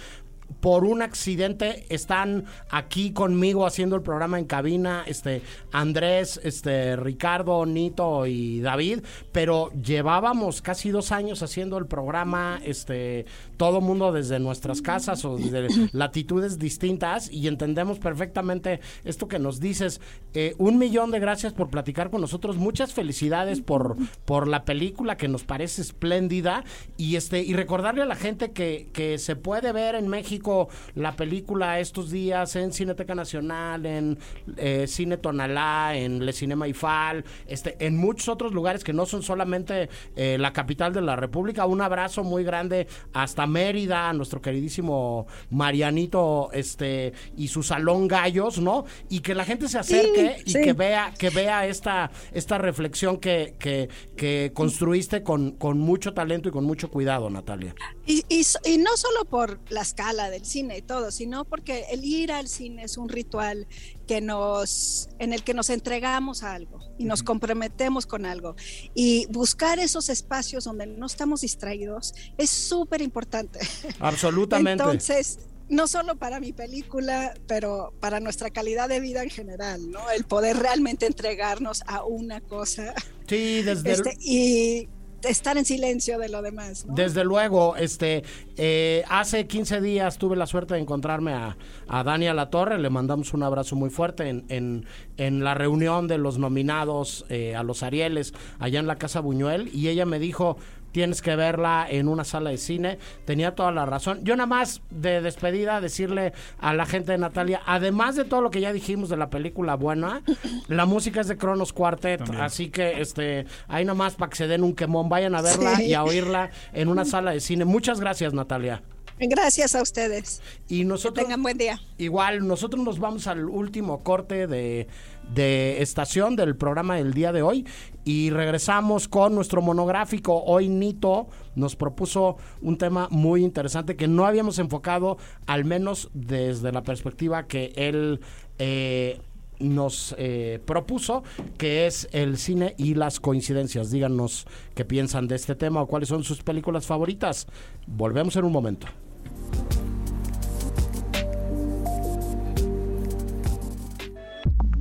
[0.63, 7.67] Por un accidente están aquí conmigo haciendo el programa en cabina, este Andrés, este Ricardo,
[7.67, 9.01] Nito y David,
[9.33, 15.37] pero llevábamos casi dos años haciendo el programa, este todo mundo desde nuestras casas o
[15.37, 20.01] desde latitudes distintas y entendemos perfectamente esto que nos dices.
[20.33, 25.17] Eh, un millón de gracias por platicar con nosotros, muchas felicidades por por la película
[25.17, 26.63] que nos parece espléndida
[26.97, 30.52] y este y recordarle a la gente que, que se puede ver en México
[30.95, 34.19] la película estos días en Cineteca Nacional, en
[34.57, 39.23] eh, Cine Tonalá, en Le Cinema Ifal, este, en muchos otros lugares que no son
[39.23, 41.67] solamente eh, la capital de la República.
[41.67, 48.59] Un abrazo muy grande hasta Mérida, a nuestro queridísimo Marianito este, y su Salón Gallos,
[48.59, 48.85] ¿no?
[49.09, 50.61] Y que la gente se acerque Sí, y sí.
[50.63, 56.49] que vea, que vea esta, esta reflexión que, que, que construiste con, con mucho talento
[56.49, 57.75] y con mucho cuidado, Natalia.
[58.07, 62.05] Y, y y no solo por la escala del cine y todo, sino porque el
[62.05, 63.67] ir al cine es un ritual
[64.07, 68.57] que nos, en el que nos entregamos a algo y nos comprometemos con algo.
[68.95, 73.61] Y buscar esos espacios donde no estamos distraídos es súper importante.
[74.01, 74.83] Absolutamente.
[74.83, 80.11] Entonces, no solo para mi película, pero para nuestra calidad de vida en general, ¿no?
[80.11, 82.95] El poder realmente entregarnos a una cosa
[83.27, 84.89] sí, desde, este, y
[85.25, 86.85] estar en silencio de lo demás.
[86.89, 88.25] Desde luego, este,
[88.57, 91.57] eh, hace 15 días tuve la suerte de encontrarme a,
[91.89, 96.09] a Dani La Torre, le mandamos un abrazo muy fuerte en, en, en la reunión
[96.09, 100.19] de los nominados eh, a los Arieles allá en la Casa Buñuel y ella me
[100.19, 100.57] dijo,
[100.93, 104.21] tienes que verla en una sala de cine, tenía toda la razón.
[104.23, 108.51] Yo nada más de despedida decirle a la gente de Natalia, además de todo lo
[108.51, 110.23] que ya dijimos de la película buena,
[110.69, 112.43] la música es de Cronos Quartet, También.
[112.43, 115.77] así que este, ahí nada más para que se den un quemón, vayan a verla
[115.77, 115.87] Sí.
[115.87, 117.65] y a oírla en una sala de cine.
[117.65, 118.83] Muchas gracias, Natalia.
[119.29, 120.43] Gracias a ustedes.
[120.69, 121.81] Y Que nosotros, tengan buen día.
[121.99, 124.89] igual, nosotros nos vamos al último corte de,
[125.35, 127.67] de estación del programa del día de hoy
[128.05, 130.43] y regresamos con nuestro monográfico.
[130.45, 136.73] Hoy Nito nos propuso un tema muy interesante que no habíamos enfocado, al menos desde
[136.73, 138.21] la perspectiva que él...
[138.59, 139.21] eh,
[139.61, 141.23] nos eh, propuso,
[141.57, 143.93] que es el cine y las coincidencias.
[143.93, 147.47] Díganos qué piensan de este tema o cuáles son sus películas favoritas.
[147.87, 148.89] Volvemos en un momento.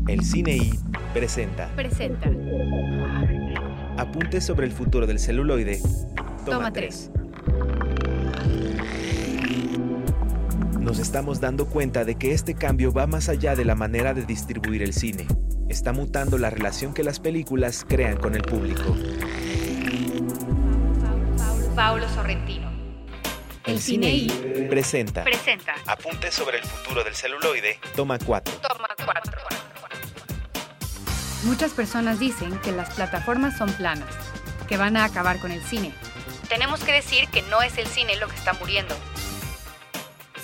[0.07, 0.79] El Cine I
[1.13, 2.29] presenta Presenta.
[3.97, 5.79] Apuntes sobre el futuro del celuloide.
[6.45, 7.11] Toma, Toma 3.
[10.81, 14.25] Nos estamos dando cuenta de que este cambio va más allá de la manera de
[14.25, 15.27] distribuir el cine.
[15.69, 18.97] Está mutando la relación que las películas crean con el público.
[21.75, 22.70] Paulo Sorrentino.
[23.65, 25.75] El Cine I presenta presenta.
[25.85, 27.79] Apuntes sobre el futuro del celuloide.
[27.95, 28.53] Toma 4.
[28.55, 29.41] Toma 4.
[31.43, 34.09] Muchas personas dicen que las plataformas son planas,
[34.67, 35.93] que van a acabar con el cine.
[36.49, 38.95] Tenemos que decir que no es el cine lo que está muriendo,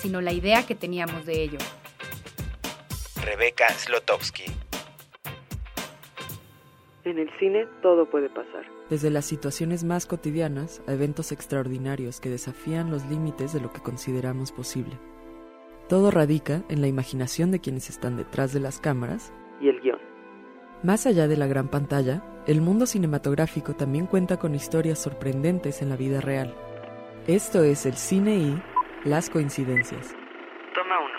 [0.00, 1.58] sino la idea que teníamos de ello.
[3.22, 4.44] Rebeca Slotowski.
[7.04, 8.77] En el cine todo puede pasar.
[8.90, 13.80] Desde las situaciones más cotidianas a eventos extraordinarios que desafían los límites de lo que
[13.80, 14.98] consideramos posible.
[15.88, 19.32] Todo radica en la imaginación de quienes están detrás de las cámaras.
[19.60, 19.98] Y el guion.
[20.82, 25.88] Más allá de la gran pantalla, el mundo cinematográfico también cuenta con historias sorprendentes en
[25.88, 26.54] la vida real.
[27.26, 28.62] Esto es el cine y
[29.04, 30.14] las coincidencias.
[30.74, 31.18] Toma uno.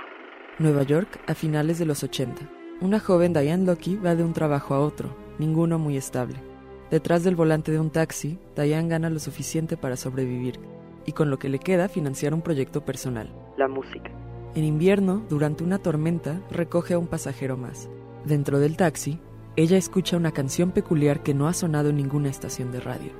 [0.60, 2.42] Nueva York a finales de los 80.
[2.82, 6.49] Una joven Diane Lucky va de un trabajo a otro, ninguno muy estable.
[6.91, 10.60] Detrás del volante de un taxi, Diane gana lo suficiente para sobrevivir
[11.06, 13.32] y con lo que le queda financiar un proyecto personal.
[13.58, 14.12] La música.
[14.56, 17.89] En invierno, durante una tormenta, recoge a un pasajero más.
[18.25, 19.19] Dentro del taxi,
[19.56, 23.12] ella escucha una canción peculiar que no ha sonado en ninguna estación de radio.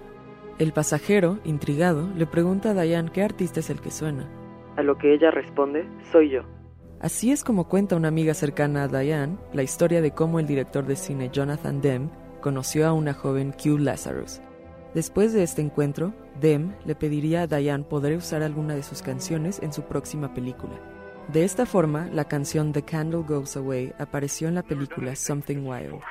[0.58, 4.28] El pasajero, intrigado, le pregunta a Diane qué artista es el que suena.
[4.78, 6.42] A lo que ella responde, soy yo.
[7.00, 10.86] Así es como cuenta una amiga cercana a Diane la historia de cómo el director
[10.86, 14.42] de cine Jonathan Demme conoció a una joven Q Lazarus.
[14.94, 19.60] Después de este encuentro, Demme le pediría a Diane poder usar alguna de sus canciones
[19.62, 20.74] en su próxima película.
[21.28, 26.02] De esta forma, la canción The Candle Goes Away apareció en la película Something Wild.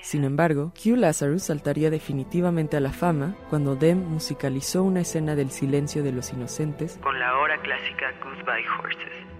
[0.00, 5.50] Sin embargo, Q Lazarus saltaría definitivamente a la fama cuando Demme musicalizó una escena del
[5.50, 9.31] silencio de los inocentes Con la hora clásica Goodbye Horses.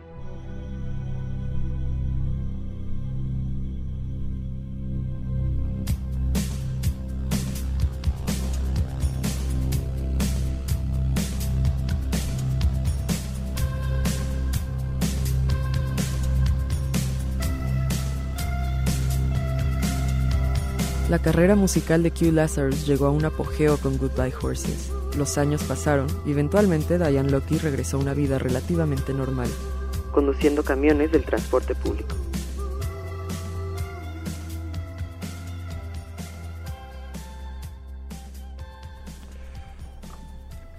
[21.12, 24.90] La carrera musical de Q Lazarus llegó a un apogeo con Goodbye Horses.
[25.14, 29.50] Los años pasaron y eventualmente Diane Lucky regresó a una vida relativamente normal.
[30.10, 32.16] Conduciendo camiones del transporte público.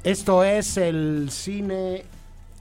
[0.04, 2.06] Esto es el cine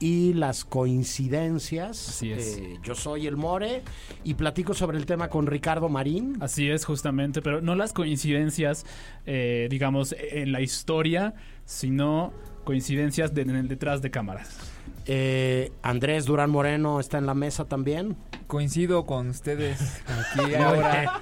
[0.03, 2.09] y las coincidencias.
[2.09, 2.57] Así es.
[2.57, 3.83] Eh, yo soy el More
[4.25, 6.35] y platico sobre el tema con Ricardo Marín.
[6.41, 8.85] Así es, justamente, pero no las coincidencias,
[9.25, 12.33] eh, digamos, en la historia, sino
[12.65, 14.72] coincidencias de- en el detrás de cámaras.
[15.05, 18.15] Eh, Andrés Durán Moreno está en la mesa también.
[18.47, 21.21] Coincido con ustedes aquí ahora.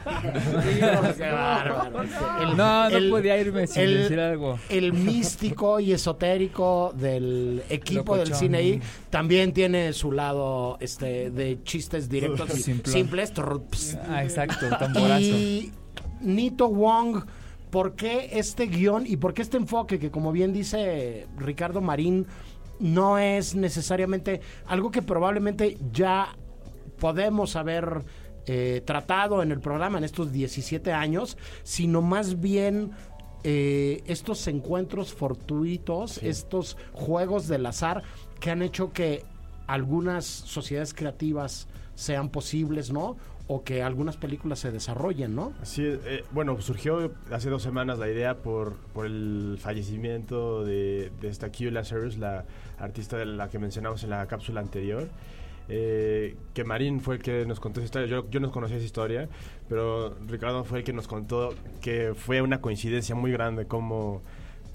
[0.73, 0.89] bien.
[1.17, 2.01] Qué bárbaro.
[2.03, 4.59] El- no, no el- podía irme sin el- decir algo.
[4.69, 8.39] El místico y esotérico del equipo del Locochón.
[8.39, 12.93] cine I también tiene su lado este de chistes directos y Simplón.
[12.93, 13.33] simples.
[14.09, 15.21] Ah, exacto, tamborazo.
[15.21, 15.71] Y
[16.21, 17.23] Nito Wong,
[17.71, 22.27] ¿por qué este guion y por qué este enfoque que como bien dice Ricardo Marín
[22.81, 26.35] no es necesariamente algo que probablemente ya
[26.99, 28.03] podemos haber
[28.47, 32.91] eh, tratado en el programa en estos 17 años, sino más bien
[33.43, 38.03] eh, estos encuentros fortuitos, estos juegos del azar
[38.39, 39.23] que han hecho que
[39.67, 43.15] algunas sociedades creativas sean posibles, ¿no?
[43.53, 45.51] O que algunas películas se desarrollen, ¿no?
[45.63, 51.27] Sí, eh, bueno, surgió hace dos semanas la idea por, por el fallecimiento de, de
[51.27, 52.45] esta Q Lazarus, la
[52.79, 55.09] artista de la que mencionamos en la cápsula anterior.
[55.67, 58.07] eh, que Marín fue el que nos contó esa historia.
[58.07, 59.29] Yo, yo no conocía esa historia,
[59.69, 64.21] pero Ricardo fue el que nos contó que fue una coincidencia muy grande cómo,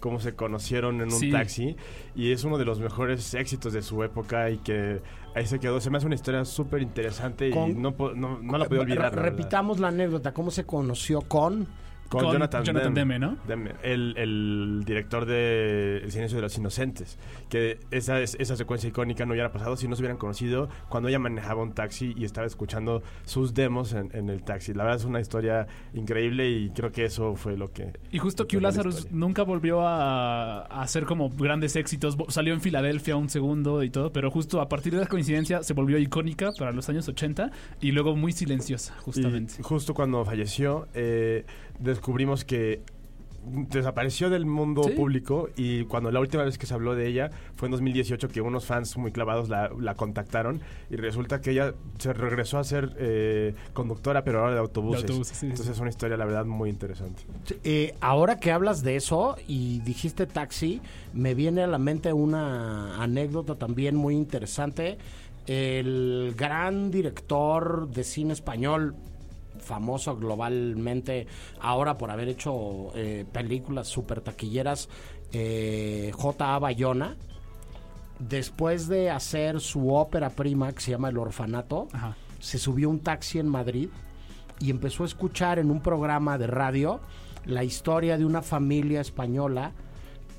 [0.06, 1.32] cómo se conocieron en un Sí.
[1.32, 1.76] taxi.
[2.14, 5.00] Y es uno de los mejores éxitos de su época y que
[5.34, 5.80] ahí se quedó.
[5.80, 8.98] Se me hace una historia súper interesante y no, no, no la podía olvidar.
[8.98, 9.22] Re- la verdad.
[9.24, 11.66] repitamos la anécdota, ¿cómo se conoció con?
[12.08, 13.36] Con, Con Jonathan, Jonathan Demme, Demme, ¿no?
[13.46, 17.18] Demme, el, el director de El silencio de los inocentes.
[17.48, 21.08] Que esa, es- esa secuencia icónica no hubiera pasado si no se hubieran conocido cuando
[21.08, 24.72] ella manejaba un taxi y estaba escuchando sus demos en, en el taxi.
[24.74, 27.92] La verdad es una historia increíble y creo que eso fue lo que...
[28.12, 32.16] Y justo Q Lazarus nunca volvió a, a hacer como grandes éxitos.
[32.28, 35.72] Salió en Filadelfia un segundo y todo, pero justo a partir de la coincidencia se
[35.74, 39.54] volvió icónica para los años 80 y luego muy silenciosa, justamente.
[39.58, 41.44] Y justo cuando falleció, eh,
[41.78, 42.80] descubrimos que
[43.48, 44.90] desapareció del mundo Sí.
[44.90, 48.40] público y cuando la última vez que se habló de ella fue en 2018 que
[48.40, 50.60] unos fans muy clavados la, la contactaron
[50.90, 55.02] y resulta que ella se regresó a ser eh, conductora pero ahora de autobuses.
[55.06, 55.72] De autobuses, sí, Entonces sí.
[55.74, 57.22] es una historia la verdad muy interesante.
[57.62, 60.80] Eh, ahora que hablas de eso y dijiste taxi,
[61.14, 64.98] me viene a la mente una anécdota también muy interesante.
[65.46, 68.96] El gran director de cine español,
[69.60, 71.26] famoso globalmente
[71.60, 74.88] ahora por haber hecho eh, películas super taquilleras,
[75.32, 76.58] eh, J.A.
[76.58, 77.16] Bayona,
[78.18, 82.16] después de hacer su ópera prima que se llama El Orfanato, Ajá.
[82.38, 83.88] se subió un taxi en Madrid
[84.60, 87.00] y empezó a escuchar en un programa de radio
[87.44, 89.72] la historia de una familia española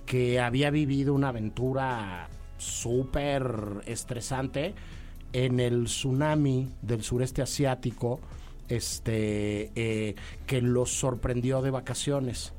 [0.06, 4.74] que había vivido una aventura súper estresante
[5.34, 8.20] en el tsunami del sureste asiático
[8.70, 10.16] este eh,
[10.46, 12.54] que los sorprendió de vacaciones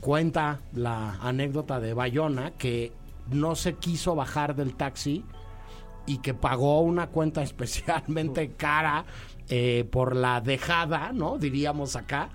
[0.00, 2.92] cuenta la anécdota de Bayona que
[3.30, 5.24] no se quiso bajar del taxi
[6.06, 9.04] y que pagó una cuenta especialmente cara
[9.48, 11.38] eh, por la dejada, ¿no?
[11.38, 12.30] Diríamos acá,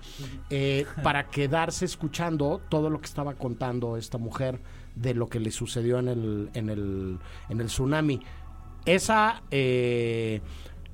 [0.50, 4.60] eh, para quedarse escuchando todo lo que estaba contando esta mujer
[4.94, 7.18] de lo que le sucedió en el, en el,
[7.48, 8.20] en el tsunami.
[8.84, 9.42] Esa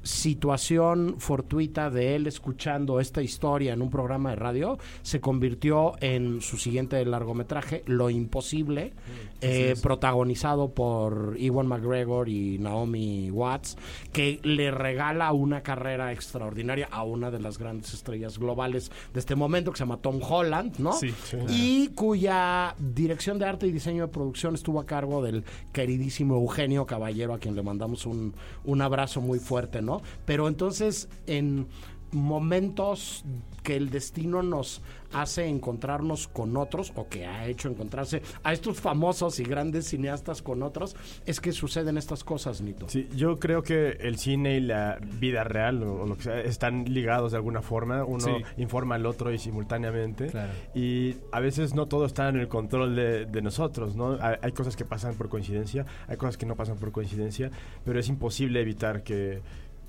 [0.03, 6.41] situación fortuita de él escuchando esta historia en un programa de radio se convirtió en
[6.41, 8.93] su siguiente largometraje, Lo Imposible,
[9.41, 13.77] eh, protagonizado por Ewan McGregor y Naomi Watts,
[14.13, 19.35] que le regala una carrera extraordinaria a una de las grandes estrellas globales de este
[19.35, 20.93] momento, que se llama Tom Holland, ¿no?
[20.93, 21.13] Sí.
[21.49, 26.87] Y cuya dirección de arte y diseño de producción estuvo a cargo del queridísimo Eugenio
[26.87, 28.35] Caballero, a quien le mandamos un,
[28.65, 29.92] un abrazo muy fuerte, ¿no?
[30.25, 31.67] Pero entonces, en
[32.13, 33.25] momentos
[33.63, 34.83] que el destino nos
[35.13, 40.43] hace encontrarnos con otros o que ha hecho encontrarse a estos famosos y grandes cineastas
[40.43, 42.89] con otros, es que suceden estas cosas, Nito.
[42.89, 46.87] Sí, yo creo que el cine y la vida real o, lo que sea están
[46.87, 48.05] ligados de alguna forma.
[48.05, 48.33] Uno Sí.
[48.57, 50.27] informa al otro y simultáneamente.
[50.27, 50.53] Claro.
[50.75, 54.19] Y a veces no todo está en el control de, de nosotros, ¿no?
[54.21, 57.51] Hay, hay cosas que pasan por coincidencia, hay cosas que no pasan por coincidencia,
[57.85, 59.41] pero es imposible evitar que,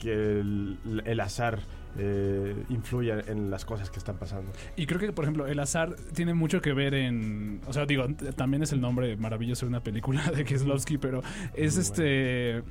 [0.03, 1.59] que el, el azar
[1.97, 4.51] eh, influya en las cosas que están pasando.
[4.75, 7.61] Y creo que, por ejemplo, el azar tiene mucho que ver en.
[7.67, 11.21] O sea, digo, también es el nombre maravilloso de una película de Kieslowski, pero
[11.53, 12.63] es este.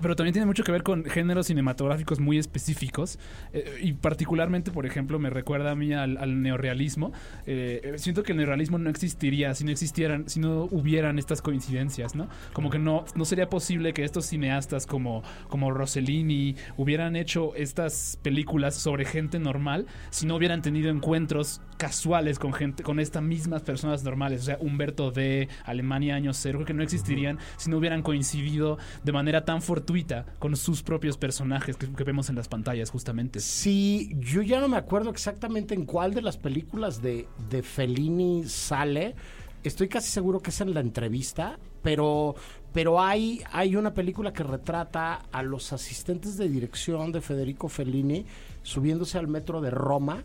[0.00, 3.18] Pero también tiene mucho que ver con géneros cinematográficos muy específicos.
[3.52, 7.12] eh, y particularmente, por ejemplo, me recuerda a mí al, al neorrealismo.
[7.46, 12.14] Eh, siento que el neorrealismo no existiría si no existieran, si no hubieran estas coincidencias,
[12.14, 12.28] ¿no?
[12.52, 18.18] Como que no, no sería posible que estos cineastas como, como Rossellini hubieran hecho estas
[18.22, 23.62] películas sobre gente normal si no hubieran tenido encuentros casuales con gente, con estas mismas
[23.62, 24.42] personas normales.
[24.42, 29.12] O sea, Humberto D, Alemania año cero, que no existirían si no hubieran coincidido de
[29.12, 33.40] manera tan fortuita con sus propios personajes que, que vemos en las pantallas, justamente.
[33.40, 38.44] Sí, yo ya no me acuerdo exactamente en cuál de las películas de, de Fellini
[38.44, 39.14] sale.
[39.62, 42.34] Estoy casi seguro que es en la entrevista, pero,
[42.72, 48.26] pero hay, hay una película que retrata a los asistentes de dirección de Federico Fellini
[48.62, 50.24] subiéndose al metro de Roma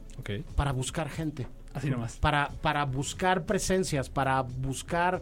[0.56, 1.48] para buscar gente.
[1.74, 2.18] Así nomás.
[2.18, 5.22] Para, para buscar presencias, para buscar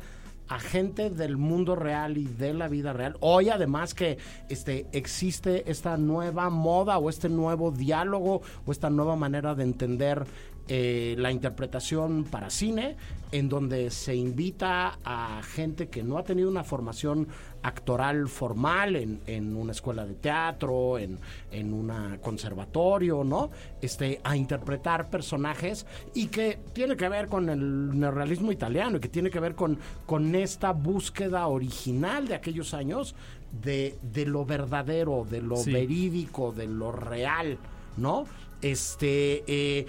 [0.52, 3.16] a gente del mundo real y de la vida real.
[3.22, 4.18] Hoy además que
[4.50, 10.26] este existe esta nueva moda o este nuevo diálogo o esta nueva manera de entender
[10.68, 12.96] eh, la interpretación para cine,
[13.32, 17.28] en donde se invita a gente que no ha tenido una formación
[17.64, 21.18] actoral formal en, en una escuela de teatro, en,
[21.52, 21.92] en un
[22.22, 23.52] conservatorio, ¿no?
[23.82, 29.10] Este, a interpretar personajes y que tiene que ver con el neorrealismo italiano y que
[29.10, 33.16] tiene que ver con, con esta búsqueda original de aquellos años
[33.64, 35.72] de, de lo verdadero, de lo Sí.
[35.72, 37.58] verídico, de lo real,
[37.98, 38.26] ¿no?
[38.62, 39.86] Este, eh,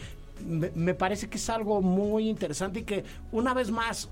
[0.46, 4.08] me, me parece que es algo muy interesante y que una vez más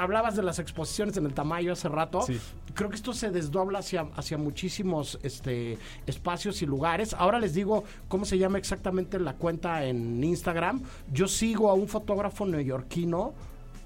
[0.00, 2.22] hablabas de las exposiciones en el Tamayo hace rato.
[2.22, 2.40] Sí.
[2.74, 7.14] Creo que esto se desdobla hacia, hacia muchísimos este, espacios y lugares.
[7.14, 10.82] Ahora les digo cómo se llama exactamente la cuenta en Instagram.
[11.12, 13.34] Yo sigo a un fotógrafo neoyorquino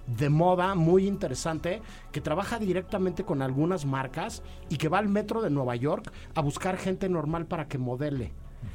[0.07, 1.81] de moda muy interesante
[2.13, 6.41] que trabaja directamente con algunas marcas y que va al metro de Nueva York a
[6.43, 8.33] buscar gente normal para que modele.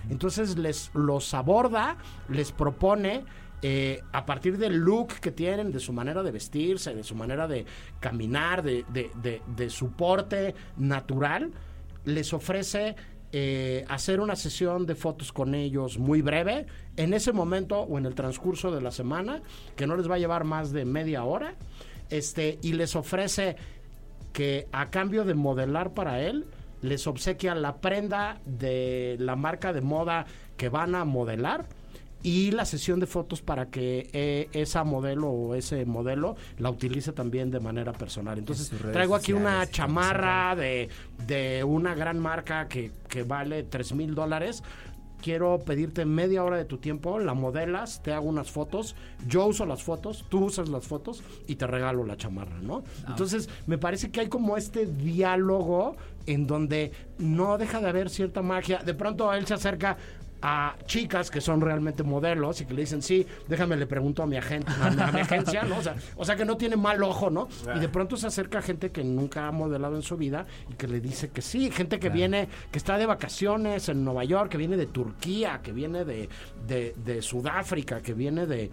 [0.10, 1.98] Entonces les los aborda,
[2.30, 3.24] les propone
[3.62, 7.48] eh, a partir del look que tienen, de su manera de vestirse, de su manera
[7.48, 7.66] de
[8.00, 11.52] caminar, de, de- su porte natural,
[12.06, 12.96] les ofrece
[13.32, 16.66] eh, hacer una sesión de fotos con ellos muy breve,
[16.96, 19.42] en ese momento o en el transcurso de la semana,
[19.76, 21.56] que no les va a llevar más de media hora,
[22.10, 23.56] este, y les ofrece
[24.34, 26.46] que a cambio de modelar para él,
[26.82, 30.26] les obsequia la prenda de la marca de moda
[30.58, 31.66] que van a modelar
[32.22, 37.14] y la sesión de fotos para que eh, esa modelo o ese modelo la utilice
[37.14, 38.38] también de manera personal.
[38.38, 40.90] Entonces traigo aquí una chamarra de,
[41.26, 44.64] de una gran marca que, que vale 3 mil dólares.
[45.22, 48.96] Quiero pedirte media hora de tu tiempo, la modelas, te hago unas fotos,
[49.28, 52.84] yo uso las fotos, tú usas las fotos y te regalo la chamarra, ¿no?
[53.08, 58.42] Entonces, me parece que hay como este diálogo en donde no deja de haber cierta
[58.42, 58.80] magia.
[58.80, 59.98] De pronto él se acerca
[60.42, 64.26] a chicas que son realmente modelos y que le dicen, sí, déjame, le pregunto a
[64.28, 65.78] mi agente, a, mi- a mi agencia, ¿no?
[65.78, 67.48] O sea, o sea, que no tiene mal ojo, ¿no?
[67.76, 70.88] Y de pronto se acerca gente que nunca ha modelado en su vida y que
[70.88, 74.58] le dice que sí, gente que viene, que está de vacaciones en Nueva York, que
[74.58, 76.30] viene de Turquía, que viene de,
[76.68, 78.72] de, de Sudáfrica, que viene de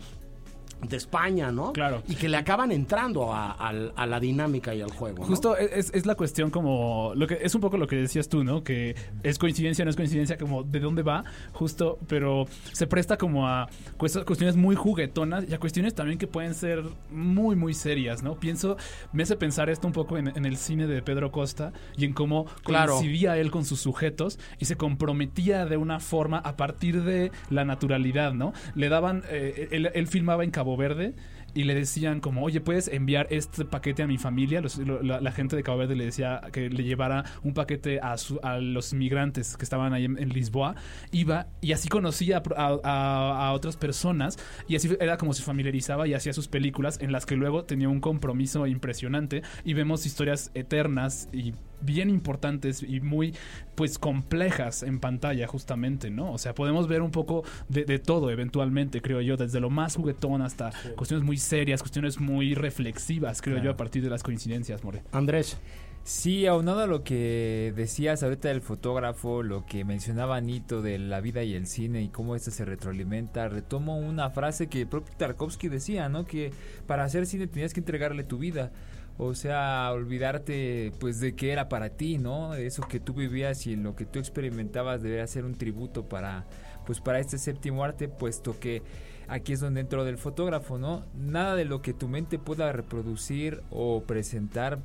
[0.82, 1.72] de España, ¿no?
[1.72, 2.02] Claro.
[2.06, 5.20] Y que le acaban entrando a, a- a la dinámica y al juego.
[5.20, 5.24] ¿no?
[5.26, 8.44] Justo es, es la cuestión como lo que es un poco lo que decías tú,
[8.44, 8.62] ¿no?
[8.62, 13.48] Que es coincidencia, no es coincidencia, como de dónde va, justo, pero se presta como
[13.48, 13.68] a
[13.98, 18.34] cuest- cuestiones muy juguetonas y a cuestiones también que pueden ser muy, muy serias, ¿no?
[18.36, 18.76] Pienso,
[19.12, 22.12] me hace pensar esto un poco en, en el cine de Pedro Costa y en
[22.12, 22.92] cómo Claro.
[22.94, 27.64] coincidía él con sus sujetos y se comprometía de una forma a partir de la
[27.64, 28.52] naturalidad, ¿no?
[28.74, 31.14] Le daban, eh, él, él filmaba en Verde
[31.54, 34.60] y le decían como, oye, ¿puedes enviar este paquete a mi familia?
[34.60, 38.16] Los- lo- la, gente de Cabo Verde le decía que le llevara un paquete a,
[38.18, 40.74] su- a los migrantes que estaban ahí en, Lisboa.
[41.12, 46.32] Iba y así conocía a otras personas y así era como se familiarizaba y hacía
[46.32, 51.52] sus películas en las que luego tenía un compromiso impresionante y vemos historias eternas y
[51.80, 53.34] bien importantes y muy
[53.74, 56.32] pues complejas en pantalla justamente, ¿no?
[56.32, 59.96] O sea, podemos ver un poco de, de todo eventualmente, creo yo, desde lo más
[59.96, 64.82] juguetón hasta cuestiones muy serias, cuestiones muy reflexivas, creo yo, a partir de las coincidencias,
[64.84, 65.02] More.
[65.12, 65.58] Andrés.
[66.06, 71.20] Sí, aunado a lo que decías ahorita del fotógrafo, lo que mencionaba Nito de la
[71.20, 75.12] vida y el cine y cómo esto se retroalimenta, retomo una frase que el propio
[75.16, 76.24] Tarkovsky decía, ¿no?
[76.24, 76.52] Que
[76.86, 78.70] para hacer cine tenías que entregarle tu vida.
[79.18, 82.54] O sea, olvidarte pues de que era para ti, ¿no?
[82.54, 86.44] Eso que tú vivías y lo que tú experimentabas debería ser un tributo para
[86.84, 88.82] pues para este séptimo arte, puesto que
[89.28, 91.04] aquí es donde entro del fotógrafo, ¿no?
[91.14, 94.78] Nada de lo que tu mente pueda reproducir o presentar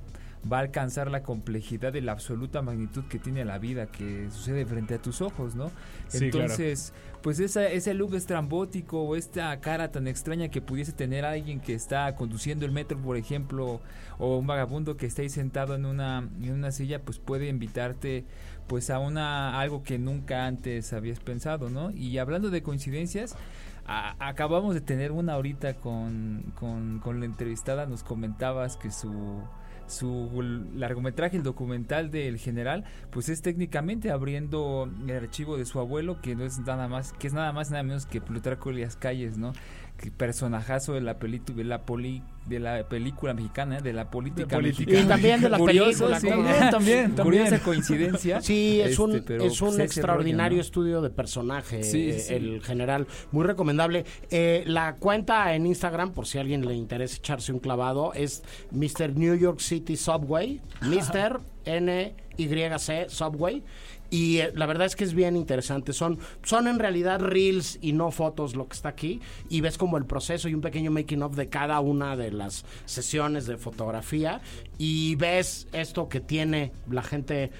[0.51, 4.65] va a alcanzar la complejidad de la absoluta magnitud que tiene la vida que sucede
[4.65, 5.69] frente a tus ojos, ¿no?
[6.07, 6.45] Sí, claro.
[6.45, 11.59] Entonces, pues esa, ese look estrambótico o esta cara tan extraña que pudiese tener alguien
[11.59, 13.81] que está conduciendo el metro, por ejemplo,
[14.17, 18.25] o un vagabundo que está ahí sentado en una, en una silla, pues puede invitarte
[18.67, 21.91] pues a una algo que nunca antes habías pensado, ¿no?
[21.91, 23.35] Y hablando de coincidencias,
[23.85, 29.43] a- acabamos de tener una ahorita con, con, con la entrevistada, nos comentabas que su
[29.91, 30.41] su
[30.75, 36.35] largometraje, el documental del general, pues es técnicamente abriendo el archivo de su abuelo, que
[36.35, 39.53] no es nada más, que es nada más nada menos que Plutarco Elias Calles, ¿no?
[40.09, 43.81] Personajazo de la película, de la poli, de la película mexicana, ¿eh?
[43.81, 44.91] de la política, política.
[44.91, 45.05] mexicana.
[45.05, 46.19] Y también de la Curioso, película.
[46.19, 47.23] También, también, también.
[47.23, 48.41] Curiosa coincidencia.
[48.41, 50.61] Sí, es un, Este, es un pues, extraordinario rollo, ¿no?
[50.61, 52.33] estudio de personaje, Sí, eh, sí.
[52.33, 53.05] el general.
[53.31, 54.05] Muy recomendable.
[54.31, 58.43] Eh, la cuenta en Instagram, por si a alguien le interesa echarse un clavado, es
[58.71, 59.15] Mr.
[59.15, 60.61] New York City Subway.
[60.81, 61.39] Mr.
[61.65, 63.63] N-Y-C Subway.
[64.11, 65.93] Y eh, la verdad es que es bien interesante.
[65.93, 69.21] Son, son en realidad reels y no fotos lo que está aquí.
[69.49, 72.65] Y ves como el proceso y un pequeño making of de cada una de las
[72.85, 74.41] sesiones de fotografía.
[74.77, 77.51] Y ves esto que tiene la gente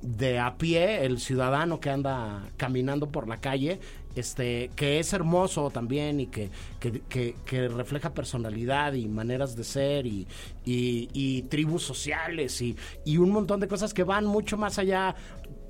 [0.00, 3.80] de a pie, el ciudadano que anda caminando por la calle,
[4.14, 6.50] este, que es hermoso también y que,
[6.80, 10.26] que, que- refleja personalidad y maneras de ser y,
[10.64, 15.14] y- y tribus sociales y, y un montón de cosas que van mucho más allá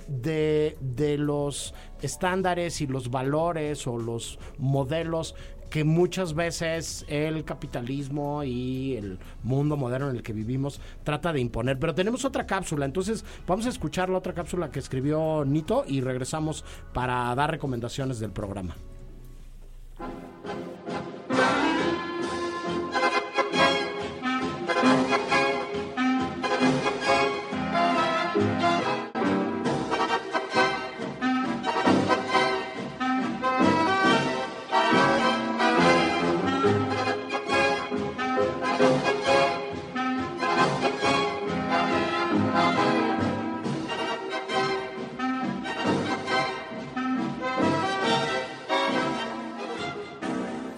[0.08, 5.34] de, de los estándares y los valores o los modelos
[5.68, 11.40] que muchas veces el capitalismo y el mundo moderno en el que vivimos trata de
[11.40, 11.78] imponer.
[11.78, 16.00] Pero tenemos otra cápsula, entonces vamos a escuchar la otra cápsula que escribió Nito y
[16.00, 18.76] regresamos para dar recomendaciones del programa.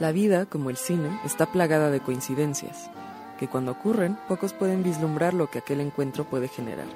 [0.01, 2.91] La vida, como el cine, está plagada de coincidencias,
[3.39, 6.87] que cuando ocurren, pocos pueden vislumbrar lo que aquel encuentro puede generar.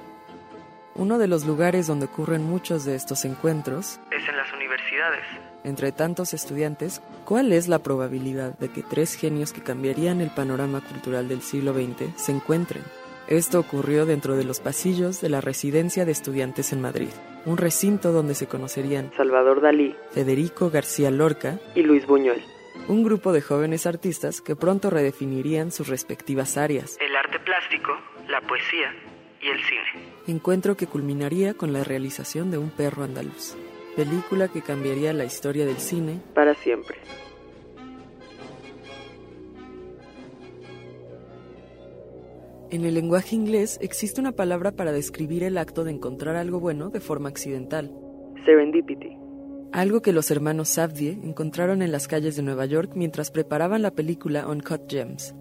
[0.97, 5.25] Uno de los lugares donde ocurren muchos de estos encuentros, Es en las universidades.
[5.65, 10.81] entre tantos estudiantes, ¿cuál es la probabilidad de que tres genios que cambiarían el panorama
[10.81, 12.83] cultural del siglo XX se encuentren?
[13.27, 17.09] Esto ocurrió dentro de los pasillos de la residencia de estudiantes en Madrid,
[17.45, 22.43] un recinto donde se conocerían Salvador Dalí Federico García Lorca, y Luis Buñuel.
[22.89, 27.93] Un grupo de jóvenes artistas que pronto redefinirían sus respectivas áreas, El arte plástico,
[28.29, 28.95] la poesía
[29.41, 30.13] y el cine.
[30.27, 33.57] encuentro que culminaría con la realización de Un perro andaluz,
[33.97, 36.99] película que cambiaría la historia del cine Para siempre.
[42.71, 46.91] En el lenguaje inglés existe una palabra para describir el acto de encontrar algo bueno
[46.91, 47.93] de forma accidental.
[48.45, 49.24] Serendipity.
[49.75, 53.91] Algo que los hermanos Safdie encontraron en las calles de Nueva York mientras preparaban la
[53.91, 55.35] película Uncut Gems.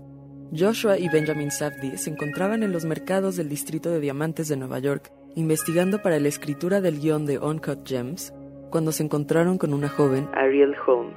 [0.51, 4.79] Joshua y Benjamin Safdie se encontraban en los mercados del distrito de diamantes de Nueva
[4.79, 8.33] York, investigando para la escritura del guion de Uncut Gems,
[8.71, 11.15] cuando se encontraron con una joven, Ariel Holmes.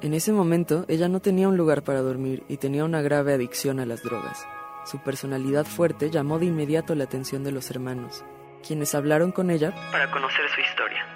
[0.00, 3.80] En ese momento, ella no tenía un lugar para dormir y tenía una grave adicción
[3.80, 4.46] a las drogas.
[4.86, 8.24] Su personalidad fuerte llamó de inmediato la atención de los hermanos,
[8.66, 11.15] quienes hablaron con ella para conocer su historia.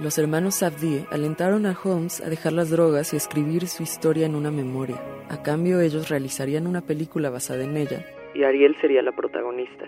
[0.00, 4.34] Los hermanos Safdie alentaron a Holmes a dejar las drogas y escribir su historia en
[4.34, 4.98] una memoria.
[5.28, 9.84] A cambio, ellos realizarían una película basada en ella, y Ariel sería la protagonista.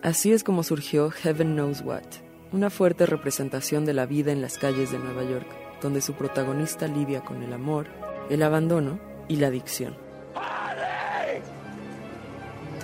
[0.00, 2.04] Así es como surgió Heaven Knows What,
[2.52, 5.46] una fuerte representación de la vida en las calles de Nueva York,
[5.82, 7.86] donde su protagonista lidia con el amor,
[8.30, 9.96] el abandono y la adicción.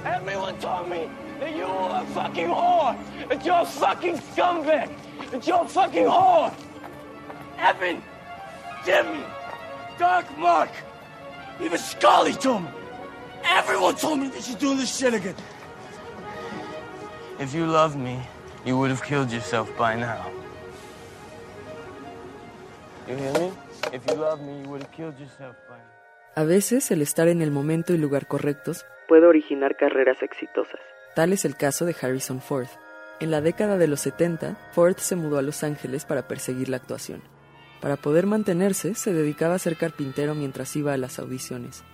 [0.05, 1.07] Everyone told me
[1.41, 2.95] that you were a fucking whore.
[3.29, 4.91] That you're a fucking scumbag.
[5.33, 6.53] A fucking whore.
[7.59, 8.03] Evan,
[8.85, 9.25] Jimmy,
[9.99, 10.71] Dark Mark,
[11.61, 12.69] even Scully told me.
[13.45, 15.35] Everyone told me that you're doing this shit again.
[17.39, 18.19] If you loved me,
[18.65, 20.27] you would have killed yourself by now.
[23.09, 23.53] You hear me?
[23.93, 25.95] If you loved me, you would have killed yourself by now.
[26.37, 30.81] A veces el estar en el momento y lugar correctos puede originar carreras exitosas.
[31.15, 32.67] Tal es el caso de Harrison Ford.
[33.21, 36.77] En la década de los 70, Ford se mudó a Los Ángeles para perseguir la
[36.77, 37.23] actuación.
[37.81, 41.85] Para poder mantenerse, se dedicaba a ser carpintero mientras iba a las audiciones.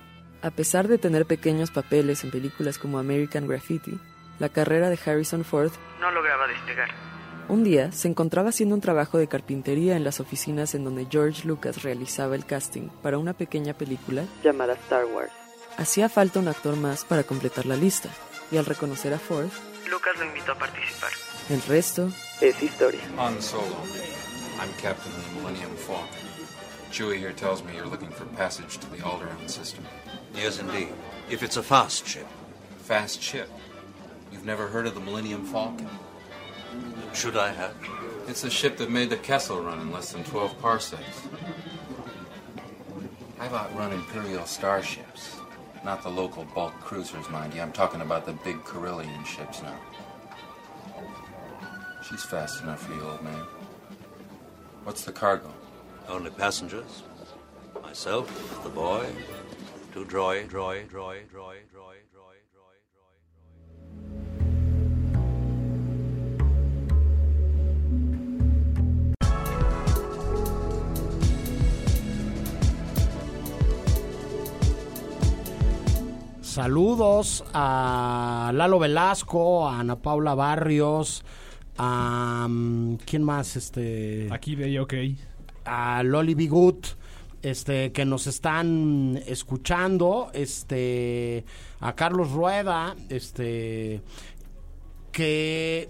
[0.43, 3.99] A pesar de tener pequeños papeles en películas como American Graffiti,
[4.39, 6.89] la carrera de Harrison Ford No lograba despegar.
[7.49, 11.47] un día se encontraba haciendo un trabajo de carpintería en las oficinas en donde George
[11.47, 15.33] Lucas realizaba el casting para una pequeña película llamada Star Wars.
[15.77, 18.09] Hacía falta un actor más para completar la lista,
[18.51, 19.49] y al reconocer a Ford,
[19.91, 21.11] Lucas lo invitó a participar.
[21.49, 22.11] el resto
[22.41, 23.01] es historia.
[23.19, 23.77] Han Solo.
[24.61, 26.07] I'm captain of the Millennium Falcon.
[26.93, 29.85] Chewie here tells me you're looking for passage to the Alderaan system.
[30.35, 30.89] Yes, indeed.
[31.31, 32.27] If it's a fast ship.
[32.79, 33.49] Fast ship.
[34.33, 35.89] You've never heard of the Millennium Falcon?
[37.15, 37.75] Should I have?
[38.29, 41.23] It's a ship that made the Kessel run in less than 12 parsecs.
[43.41, 45.37] I've outrun Imperial starships.
[45.85, 47.63] Not the local bulk cruisers, mind you.
[47.63, 49.79] I'm talking about the big Carillion ships now.
[52.07, 53.45] She's fast enough for you, old man.
[54.85, 55.53] What's the cargo?
[56.09, 57.03] Only passengers.
[57.83, 59.07] Myself, the boy,
[59.95, 62.05] two droid, droid, droid, droid, droid,
[76.51, 81.23] Saludos a Lalo Velasco, a Ana Paula Barrios,
[81.79, 84.95] a mm, quién más, este, Aquí veía ok.
[85.65, 86.89] a Loli Bigut,
[87.41, 91.45] este, que nos están escuchando, este,
[91.79, 94.03] a Carlos Rueda, este,
[95.13, 95.89] que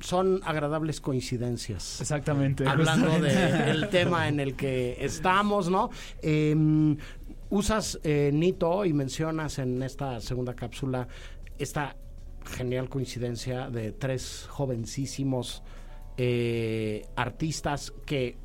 [0.00, 2.00] son agradables coincidencias.
[2.00, 2.66] Exactamente.
[2.66, 5.90] Hablando del tema en el que estamos, ¿no?
[6.22, 6.96] Em,
[7.50, 11.06] usas eh, Nito y mencionas en esta segunda cápsula
[11.58, 11.96] esta
[12.44, 15.62] genial coincidencia de tres jovencísimos
[16.16, 18.36] eh, artistas que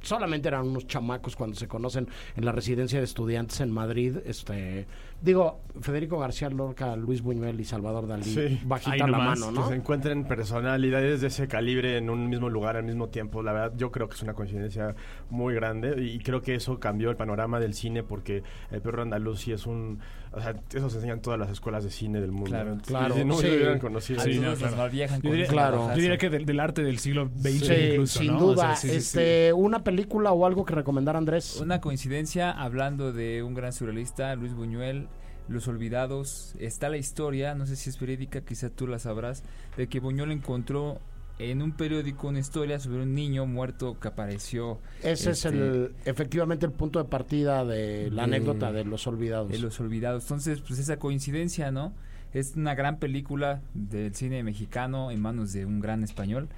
[0.00, 4.16] solamente eran unos chamacos cuando se conocen en la residencia de estudiantes en Madrid.
[4.24, 4.86] Este,
[5.20, 8.60] digo, Federico García Lorca, Luis Buñuel y Salvador Dalí, Sí.
[8.64, 9.68] bajita la mano, Que ¿no?
[9.68, 13.42] se encuentren personalidades de ese calibre en un mismo lugar al mismo tiempo.
[13.42, 14.94] La verdad, yo creo que es una coincidencia
[15.30, 19.40] muy grande y creo que eso cambió el panorama del cine porque El Perro Andaluz
[19.40, 20.00] sí es un...
[20.30, 22.50] O sea, eso se enseña en todas las escuelas de cine del mundo.
[22.50, 22.76] Claro.
[22.86, 23.46] Claro, Si no sí.
[23.46, 24.20] hubieran conocido.
[24.20, 24.76] Sí, no, claro.
[24.76, 25.88] Yo diría, Claro.
[25.88, 28.36] yo diría que del, del arte del siglo XX Sí, incluso, sin ¿no?
[28.36, 28.76] O sea, duda.
[28.76, 28.96] sí, sí, sí.
[28.98, 31.58] este, Una película o algo que recomendar Andrés.
[31.62, 35.07] Una coincidencia, hablando de un gran surrealista, Luis Buñuel,
[35.48, 39.42] Los Olvidados, está la historia, no sé si es verídica, quizá tú la sabrás,
[39.76, 41.00] de que Buñuel encontró
[41.38, 45.92] en un periódico una historia sobre un niño muerto que apareció Ese es este, el,
[46.04, 49.50] efectivamente el punto de partida de la de- anécdota de los olvidados.
[49.50, 50.24] de Los Olvidados.
[50.24, 51.92] Entonces, pues esa coincidencia, ¿no?
[52.34, 56.48] Es una gran película del cine mexicano en manos de un gran español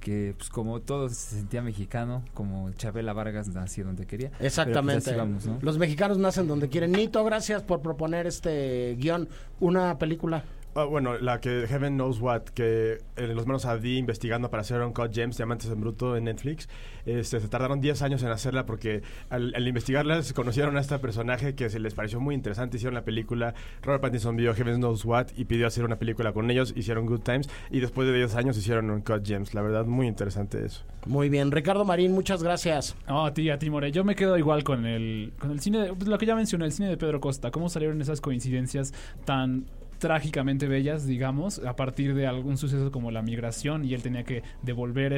[0.00, 4.30] que pues como todo se sentía mexicano, como Chabela Vargas nació donde quería.
[4.30, 5.14] Pues, Exactamente.
[5.14, 5.58] vamos, ¿no?
[5.62, 6.92] Los mexicanos nacen donde quieren.
[6.92, 9.28] Nito, gracias por proponer este guion.
[9.60, 10.44] Una película.
[10.78, 14.60] Ah, bueno, la que Heaven Knows What, que en los manos a Dee investigando para
[14.60, 16.68] hacer Uncut James, Diamantes en Bruto en Netflix,
[17.06, 19.00] este, se tardaron 10 años en hacerla porque
[19.30, 23.04] al, al investigarlas conocieron a este personaje que se les pareció muy interesante, hicieron la
[23.04, 27.06] película, Robert Pattinson vio Heaven Knows What y pidió hacer una película con ellos, hicieron
[27.06, 30.84] Good Times y después de 10 años hicieron Uncut James, la verdad muy interesante eso.
[31.06, 32.96] Muy bien, Ricardo Marín, muchas gracias.
[33.08, 33.90] No, a ti, a ti, More.
[33.92, 36.66] Yo me quedo igual con el, con el cine, de- pues, lo que ya mencioné,
[36.66, 37.50] el cine de Pedro Costa.
[37.50, 38.92] Cómo salieron esas coincidencias
[39.24, 39.64] tan
[39.98, 44.42] trágicamente bellas, digamos, a partir de algún suceso como la migración y él tenía que
[44.62, 45.12] devolver,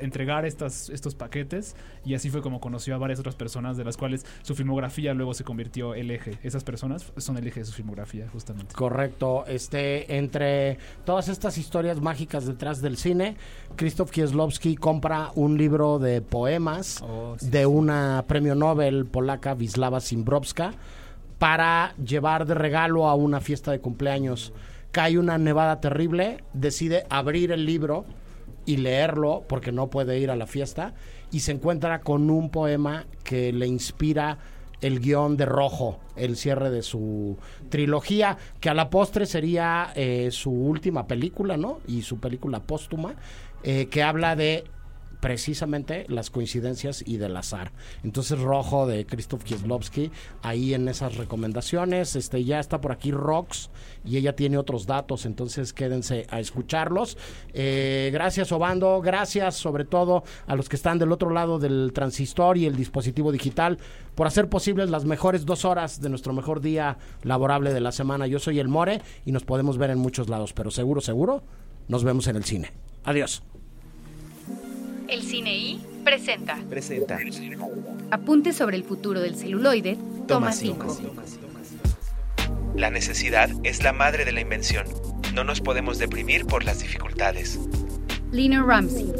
[0.00, 3.96] entregar estas, estos paquetes y así fue como conoció a varias otras personas de las
[3.96, 6.38] cuales su filmografía luego se convirtió el eje.
[6.42, 8.74] Esas personas son el eje de su filmografía, justamente.
[8.74, 9.44] Correcto.
[9.46, 13.36] Este, entre todas estas historias mágicas detrás del cine,
[13.76, 16.62] Krzysztof Kieslowski compra un libro de poemas
[17.00, 20.72] Oh, sí, de una premio Nobel polaca, Wisława Szymborska,
[21.42, 24.52] para llevar de regalo a una fiesta de cumpleaños.
[24.92, 28.04] Cae una nevada terrible, decide abrir el libro
[28.64, 30.94] y leerlo porque no puede ir a la fiesta
[31.32, 34.38] y se encuentra con un poema que le inspira
[34.82, 37.36] el guion de Rojo, el cierre de su
[37.70, 41.80] trilogía, que a la postre sería eh, su última película, ¿no?
[41.88, 43.16] Y su película póstuma,
[43.64, 44.62] eh, que habla de
[45.22, 47.70] precisamente las coincidencias y del azar.
[48.02, 50.10] Entonces Rojo de Krzysztof Kieslowski,
[50.42, 53.70] ahí en esas recomendaciones, este ya está por aquí Rox
[54.04, 57.16] y ella tiene otros datos, entonces quédense a escucharlos.
[57.54, 62.58] Eh, gracias Obando, gracias sobre todo a los que están del otro lado del transistor
[62.58, 63.78] y el dispositivo digital
[64.16, 68.26] por hacer posibles las mejores dos horas de nuestro mejor día laborable de la semana.
[68.26, 71.44] Yo soy el More y nos podemos ver en muchos lados, pero seguro, seguro,
[71.86, 72.72] nos vemos en el cine.
[73.04, 73.44] Adiós.
[75.12, 77.18] El Cine I presenta Presenta.
[78.10, 80.98] Apuntes sobre el futuro del celuloide, toma 5.
[82.76, 84.86] La necesidad es la madre de la invención.
[85.34, 87.60] No nos podemos deprimir por las dificultades.
[88.30, 89.12] Lena Ramsey.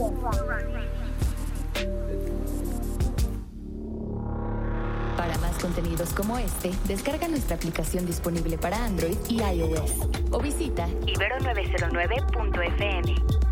[5.19, 9.93] Para más contenidos como este, descarga nuestra aplicación disponible para Android y iOS
[10.31, 13.52] o visita ibero909.fm.